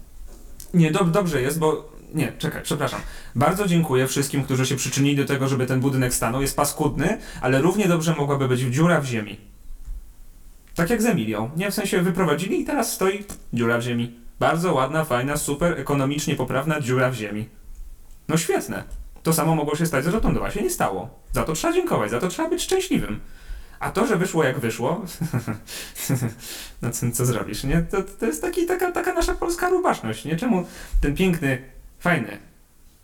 Nie, 0.74 0.92
dob 0.92 1.10
dobrze 1.10 1.42
jest, 1.42 1.60
bo. 1.60 1.92
Nie, 2.14 2.32
czekaj, 2.38 2.62
przepraszam. 2.64 3.02
Bardzo 3.36 3.68
dziękuję 3.68 4.08
wszystkim, 4.08 4.44
którzy 4.44 4.66
się 4.66 4.76
przyczynili 4.76 5.16
do 5.16 5.26
tego, 5.26 5.48
żeby 5.48 5.66
ten 5.66 5.80
budynek 5.80 6.14
stanął. 6.14 6.42
Jest 6.42 6.56
paskudny, 6.56 7.18
ale 7.42 7.62
równie 7.62 7.88
dobrze 7.88 8.16
mogłaby 8.16 8.48
być 8.48 8.60
dziura 8.60 9.02
w 9.02 9.06
ziemi. 9.06 9.51
Tak 10.76 10.90
jak 10.90 11.02
z 11.02 11.06
Emilią. 11.06 11.50
Nie, 11.56 11.72
w 11.72 11.74
sensie 11.74 12.02
wyprowadzili 12.02 12.62
i 12.62 12.66
teraz 12.66 12.94
stoi 12.94 13.24
dziura 13.54 13.78
w 13.78 13.82
ziemi. 13.82 14.20
Bardzo 14.40 14.74
ładna, 14.74 15.06
fajna, 15.06 15.38
super 15.38 15.80
ekonomicznie 15.80 16.36
poprawna 16.36 16.82
dziura 16.82 17.12
w 17.12 17.14
ziemi. 17.14 17.50
No 18.28 18.38
świetne. 18.38 18.84
To 19.24 19.34
samo 19.34 19.56
mogło 19.56 19.76
się 19.76 19.86
stać 19.86 20.06
z 20.06 20.08
rotundą, 20.08 20.44
a 20.44 20.52
się 20.52 20.62
nie 20.62 20.70
stało. 20.70 21.10
Za 21.32 21.44
to 21.44 21.54
trzeba 21.54 21.74
dziękować, 21.74 22.12
za 22.12 22.20
to 22.20 22.28
trzeba 22.28 22.50
być 22.50 22.62
szczęśliwym. 22.62 23.20
A 23.80 23.92
to, 23.92 24.08
że 24.08 24.18
wyszło 24.18 24.44
jak 24.44 24.60
wyszło, 24.60 25.06
no 26.82 26.92
co, 26.92 27.12
co 27.12 27.26
zrobisz, 27.26 27.64
nie? 27.64 27.82
To, 27.82 28.04
to 28.20 28.26
jest 28.26 28.42
taki, 28.42 28.66
taka, 28.66 28.92
taka 28.92 29.14
nasza 29.14 29.34
polska 29.34 29.70
rubaszność, 29.70 30.26
nie? 30.26 30.36
Czemu 30.36 30.66
ten 31.02 31.16
piękny, 31.16 31.62
fajny, 32.00 32.38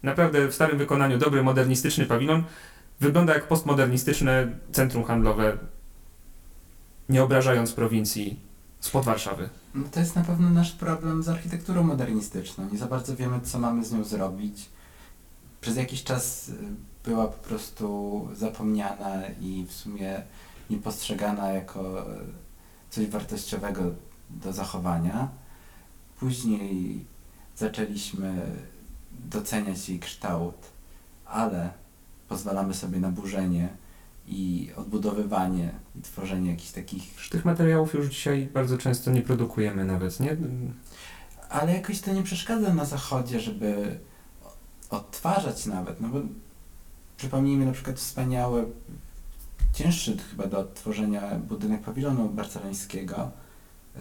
naprawdę 0.03 0.47
w 0.47 0.53
starym 0.53 0.77
wykonaniu 0.77 1.17
dobry, 1.17 1.43
modernistyczny 1.43 2.05
pawilon 2.05 2.43
wygląda 2.99 3.33
jak 3.33 3.47
postmodernistyczne 3.47 4.47
centrum 4.71 5.03
handlowe, 5.03 5.57
nie 7.09 7.23
obrażając 7.23 7.73
prowincji 7.73 8.39
spod 8.79 9.05
Warszawy. 9.05 9.49
No 9.75 9.83
to 9.91 9.99
jest 9.99 10.15
na 10.15 10.23
pewno 10.23 10.49
nasz 10.49 10.71
problem 10.71 11.23
z 11.23 11.29
architekturą 11.29 11.83
modernistyczną. 11.83 12.69
Nie 12.71 12.77
za 12.77 12.87
bardzo 12.87 13.15
wiemy, 13.15 13.41
co 13.41 13.59
mamy 13.59 13.85
z 13.85 13.91
nią 13.91 14.03
zrobić. 14.03 14.69
Przez 15.61 15.77
jakiś 15.77 16.03
czas 16.03 16.49
y, 16.49 16.53
była 17.03 17.27
po 17.27 17.47
prostu 17.47 18.27
zapomniana 18.33 19.21
i 19.41 19.65
w 19.67 19.71
sumie 19.71 20.21
niepostrzegana 20.69 21.49
jako 21.49 22.01
y, 22.01 22.19
coś 22.89 23.07
wartościowego 23.07 23.83
do 24.29 24.53
zachowania. 24.53 25.29
Później 26.19 27.05
zaczęliśmy 27.55 28.41
doceniać 29.11 29.89
jej 29.89 29.99
kształt, 29.99 30.55
ale 31.25 31.69
pozwalamy 32.29 32.73
sobie 32.73 32.99
na 32.99 33.09
burzenie 33.09 33.69
i 34.27 34.69
odbudowywanie 34.75 35.71
tworzenie 36.03 36.51
jakichś 36.51 36.71
takich 36.71 37.29
tych 37.29 37.45
materiałów 37.45 37.93
już 37.93 38.07
dzisiaj 38.07 38.49
bardzo 38.53 38.77
często 38.77 39.11
nie 39.11 39.21
produkujemy 39.21 39.85
nawet, 39.85 40.19
nie? 40.19 40.37
Ale 41.49 41.73
jakoś 41.73 42.01
to 42.01 42.13
nie 42.13 42.23
przeszkadza 42.23 42.73
na 42.73 42.85
zachodzie, 42.85 43.39
żeby 43.39 43.99
odtwarzać 44.89 45.65
nawet, 45.65 46.01
no 46.01 46.07
bo 46.07 46.19
przypomnijmy 47.17 47.65
na 47.65 47.71
przykład 47.71 47.95
wspaniały, 47.95 48.65
cięższy 49.73 50.17
chyba 50.17 50.47
do 50.47 50.59
odtworzenia 50.59 51.35
budynek 51.35 51.81
pawilonu 51.81 52.29
barcelońskiego, 52.29 53.31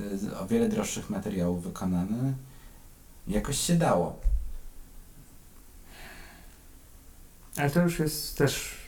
y, 0.00 0.18
z 0.18 0.32
o 0.32 0.46
wiele 0.46 0.68
droższych 0.68 1.10
materiałów 1.10 1.64
wykonany. 1.64 2.34
Jakoś 3.28 3.58
się 3.58 3.74
dało. 3.74 4.20
Ale 7.56 7.70
to 7.70 7.82
już 7.82 7.98
jest 7.98 8.38
też... 8.38 8.85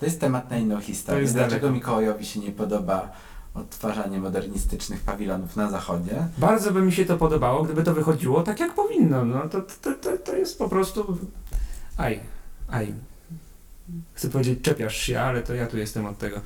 To 0.00 0.06
jest 0.06 0.20
temat 0.20 0.50
na 0.50 0.56
inną 0.56 0.80
historię. 0.80 1.24
Dlaczego 1.24 1.48
daleko. 1.48 1.70
Mikołajowi 1.70 2.26
się 2.26 2.40
nie 2.40 2.52
podoba 2.52 3.12
odtwarzanie 3.54 4.18
modernistycznych 4.18 5.00
pawilonów 5.00 5.56
na 5.56 5.70
zachodzie? 5.70 6.28
Bardzo 6.38 6.70
by 6.70 6.82
mi 6.82 6.92
się 6.92 7.04
to 7.04 7.16
podobało, 7.16 7.62
gdyby 7.62 7.82
to 7.82 7.94
wychodziło 7.94 8.42
tak, 8.42 8.60
jak 8.60 8.74
powinno. 8.74 9.24
No 9.24 9.48
to, 9.48 9.60
to, 9.60 9.94
to, 9.94 10.18
to 10.24 10.36
jest 10.36 10.58
po 10.58 10.68
prostu... 10.68 11.18
Aj, 11.96 12.20
aj. 12.68 12.94
Chcę 14.14 14.28
powiedzieć, 14.28 14.62
czepiasz 14.62 14.96
się, 14.96 15.20
ale 15.20 15.42
to 15.42 15.54
ja 15.54 15.66
tu 15.66 15.78
jestem 15.78 16.06
od 16.06 16.18
tego. 16.18 16.40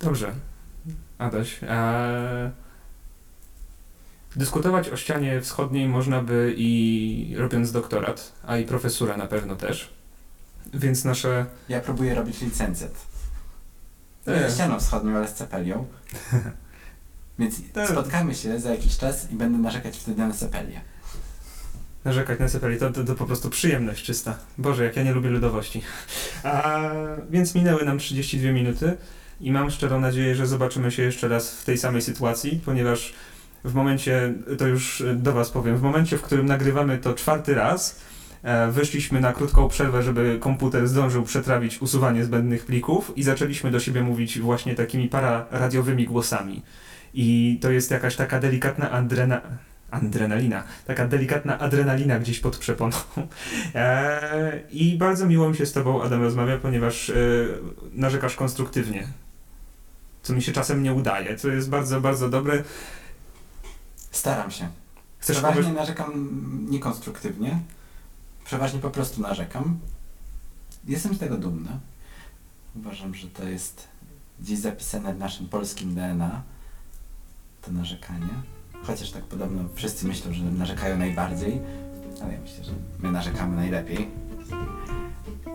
Dobrze. 0.00 0.32
Adaś, 1.18 1.60
a... 1.68 2.06
Dyskutować 4.36 4.88
o 4.88 4.96
ścianie 4.96 5.40
wschodniej 5.40 5.88
można 5.88 6.22
by 6.22 6.54
i 6.56 7.34
robiąc 7.38 7.72
doktorat, 7.72 8.32
a 8.46 8.56
i 8.58 8.64
profesura 8.64 9.16
na 9.16 9.26
pewno 9.26 9.56
też. 9.56 9.95
Więc 10.76 11.04
nasze... 11.04 11.46
Ja 11.68 11.80
próbuję 11.80 12.14
robić 12.14 12.40
licencjat. 12.40 13.06
Nie 14.26 14.50
ścianą 14.50 14.80
wschodnią, 14.80 15.16
ale 15.16 15.28
z 15.28 15.34
cepelią. 15.34 15.86
Więc 17.38 17.54
spotkamy 17.90 18.34
się 18.34 18.60
za 18.60 18.70
jakiś 18.70 18.98
czas 18.98 19.30
i 19.30 19.34
będę 19.34 19.58
narzekać 19.58 19.96
wtedy 19.98 20.18
na 20.26 20.34
cepelię. 20.34 20.80
narzekać 22.04 22.38
na 22.40 22.48
Cepeli, 22.48 22.78
to, 22.78 22.90
to, 22.90 23.04
to 23.04 23.14
po 23.14 23.26
prostu 23.26 23.50
przyjemność 23.50 24.04
czysta. 24.04 24.38
Boże, 24.58 24.84
jak 24.84 24.96
ja 24.96 25.02
nie 25.02 25.12
lubię 25.12 25.30
ludowości. 25.30 25.82
A, 26.42 26.90
więc 27.30 27.54
minęły 27.54 27.84
nam 27.84 27.98
32 27.98 28.52
minuty 28.52 28.96
i 29.40 29.52
mam 29.52 29.70
szczerą 29.70 30.00
nadzieję, 30.00 30.34
że 30.34 30.46
zobaczymy 30.46 30.90
się 30.90 31.02
jeszcze 31.02 31.28
raz 31.28 31.50
w 31.50 31.64
tej 31.64 31.78
samej 31.78 32.02
sytuacji, 32.02 32.60
ponieważ 32.64 33.14
w 33.64 33.74
momencie, 33.74 34.34
to 34.58 34.66
już 34.66 35.02
do 35.14 35.32
Was 35.32 35.50
powiem, 35.50 35.76
w 35.76 35.82
momencie, 35.82 36.18
w 36.18 36.22
którym 36.22 36.46
nagrywamy 36.46 36.98
to 36.98 37.14
czwarty 37.14 37.54
raz, 37.54 38.00
Wyszliśmy 38.70 39.20
na 39.20 39.32
krótką 39.32 39.68
przerwę, 39.68 40.02
żeby 40.02 40.38
komputer 40.40 40.88
zdążył 40.88 41.22
przetrawić 41.22 41.82
usuwanie 41.82 42.24
zbędnych 42.24 42.66
plików 42.66 43.12
i 43.16 43.22
zaczęliśmy 43.22 43.70
do 43.70 43.80
siebie 43.80 44.02
mówić 44.02 44.38
właśnie 44.38 44.74
takimi 44.74 45.08
pararadiowymi 45.08 46.04
głosami. 46.04 46.62
I 47.14 47.58
to 47.62 47.70
jest 47.70 47.90
jakaś 47.90 48.16
taka 48.16 48.40
delikatna 48.40 48.90
adrena... 48.90 49.40
adrenalina, 49.90 50.64
taka 50.86 51.08
delikatna 51.08 51.58
adrenalina 51.58 52.18
gdzieś 52.18 52.40
pod 52.40 52.56
przeponą. 52.56 52.96
E, 53.74 54.60
I 54.70 54.98
bardzo 54.98 55.26
miło 55.26 55.50
mi 55.50 55.56
się 55.56 55.66
z 55.66 55.72
Tobą, 55.72 56.02
Adam, 56.02 56.22
rozmawia, 56.22 56.58
ponieważ 56.58 57.10
e, 57.10 57.14
narzekasz 57.92 58.36
konstruktywnie. 58.36 59.06
Co 60.22 60.32
mi 60.32 60.42
się 60.42 60.52
czasem 60.52 60.82
nie 60.82 60.92
udaje, 60.92 61.36
co 61.36 61.48
jest 61.48 61.70
bardzo, 61.70 62.00
bardzo 62.00 62.28
dobre. 62.28 62.62
Staram 64.10 64.50
się. 64.50 64.68
Chcesz 65.18 65.36
Przeważnie 65.36 65.72
narzekam 65.72 66.28
niekonstruktywnie. 66.70 67.58
Przeważnie 68.46 68.80
po 68.80 68.90
prostu 68.90 69.22
narzekam. 69.22 69.78
Jestem 70.88 71.14
z 71.14 71.18
tego 71.18 71.36
dumny. 71.36 71.70
Uważam, 72.76 73.14
że 73.14 73.28
to 73.28 73.44
jest 73.44 73.88
gdzieś 74.40 74.58
zapisane 74.58 75.14
w 75.14 75.18
naszym 75.18 75.48
polskim 75.48 75.94
DNA. 75.94 76.42
To 77.62 77.72
narzekanie. 77.72 78.28
Chociaż 78.82 79.10
tak 79.10 79.24
podobno 79.24 79.64
wszyscy 79.74 80.06
myślą, 80.06 80.32
że 80.32 80.44
narzekają 80.44 80.98
najbardziej. 80.98 81.60
Ale 82.22 82.32
ja 82.32 82.40
myślę, 82.40 82.64
że 82.64 82.72
my 82.98 83.12
narzekamy 83.12 83.56
najlepiej. 83.56 84.08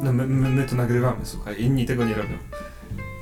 No 0.03 0.13
my, 0.13 0.27
my, 0.27 0.49
my 0.49 0.63
to 0.63 0.75
nagrywamy, 0.75 1.25
słuchaj, 1.25 1.61
inni 1.61 1.85
tego 1.85 2.05
nie 2.05 2.13
robią. 2.13 2.37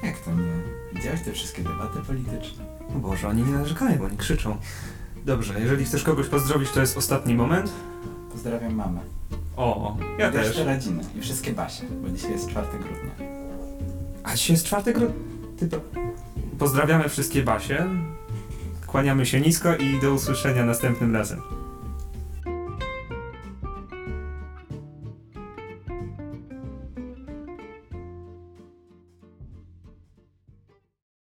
Jak 0.03 0.19
to 0.19 0.32
nie? 0.32 0.53
Widziałeś 0.93 1.21
te 1.21 1.32
wszystkie 1.32 1.63
debaty 1.63 1.99
polityczne? 2.08 2.65
O 2.95 2.99
Boże, 2.99 3.27
oni 3.27 3.43
nie 3.43 3.53
narzekają, 3.53 4.03
oni 4.03 4.17
krzyczą. 4.17 4.58
Dobrze, 5.25 5.60
jeżeli 5.60 5.86
chcesz 5.86 6.03
kogoś 6.03 6.27
pozdrowić, 6.27 6.71
to 6.71 6.79
jest 6.79 6.97
ostatni 6.97 7.36
moment. 7.36 7.71
Pozdrawiam 8.43 8.73
mamę. 8.75 8.99
O, 9.58 9.97
ja 10.19 10.30
I 10.30 10.34
też. 10.34 10.47
resztę 10.47 10.63
rodziny. 10.63 11.04
I 11.15 11.21
wszystkie 11.21 11.54
Basie, 11.54 11.84
bo 12.02 12.10
dzisiaj 12.10 12.32
jest 12.32 12.49
4 12.49 12.67
grudnia. 12.67 13.28
A 14.23 14.36
dzisiaj 14.36 14.54
jest 14.54 14.65
czwartek 14.65 14.97
ro... 14.97 15.08
Ty 15.58 15.67
to... 15.67 15.78
Pozdrawiamy 16.60 17.10
wszystkie 17.10 17.43
Basie. 17.43 17.86
Kłaniamy 18.88 19.25
się 19.25 19.41
nisko 19.41 19.75
i 19.75 19.99
do 20.02 20.13
usłyszenia 20.13 20.65
następnym 20.65 21.15
razem. 21.15 21.41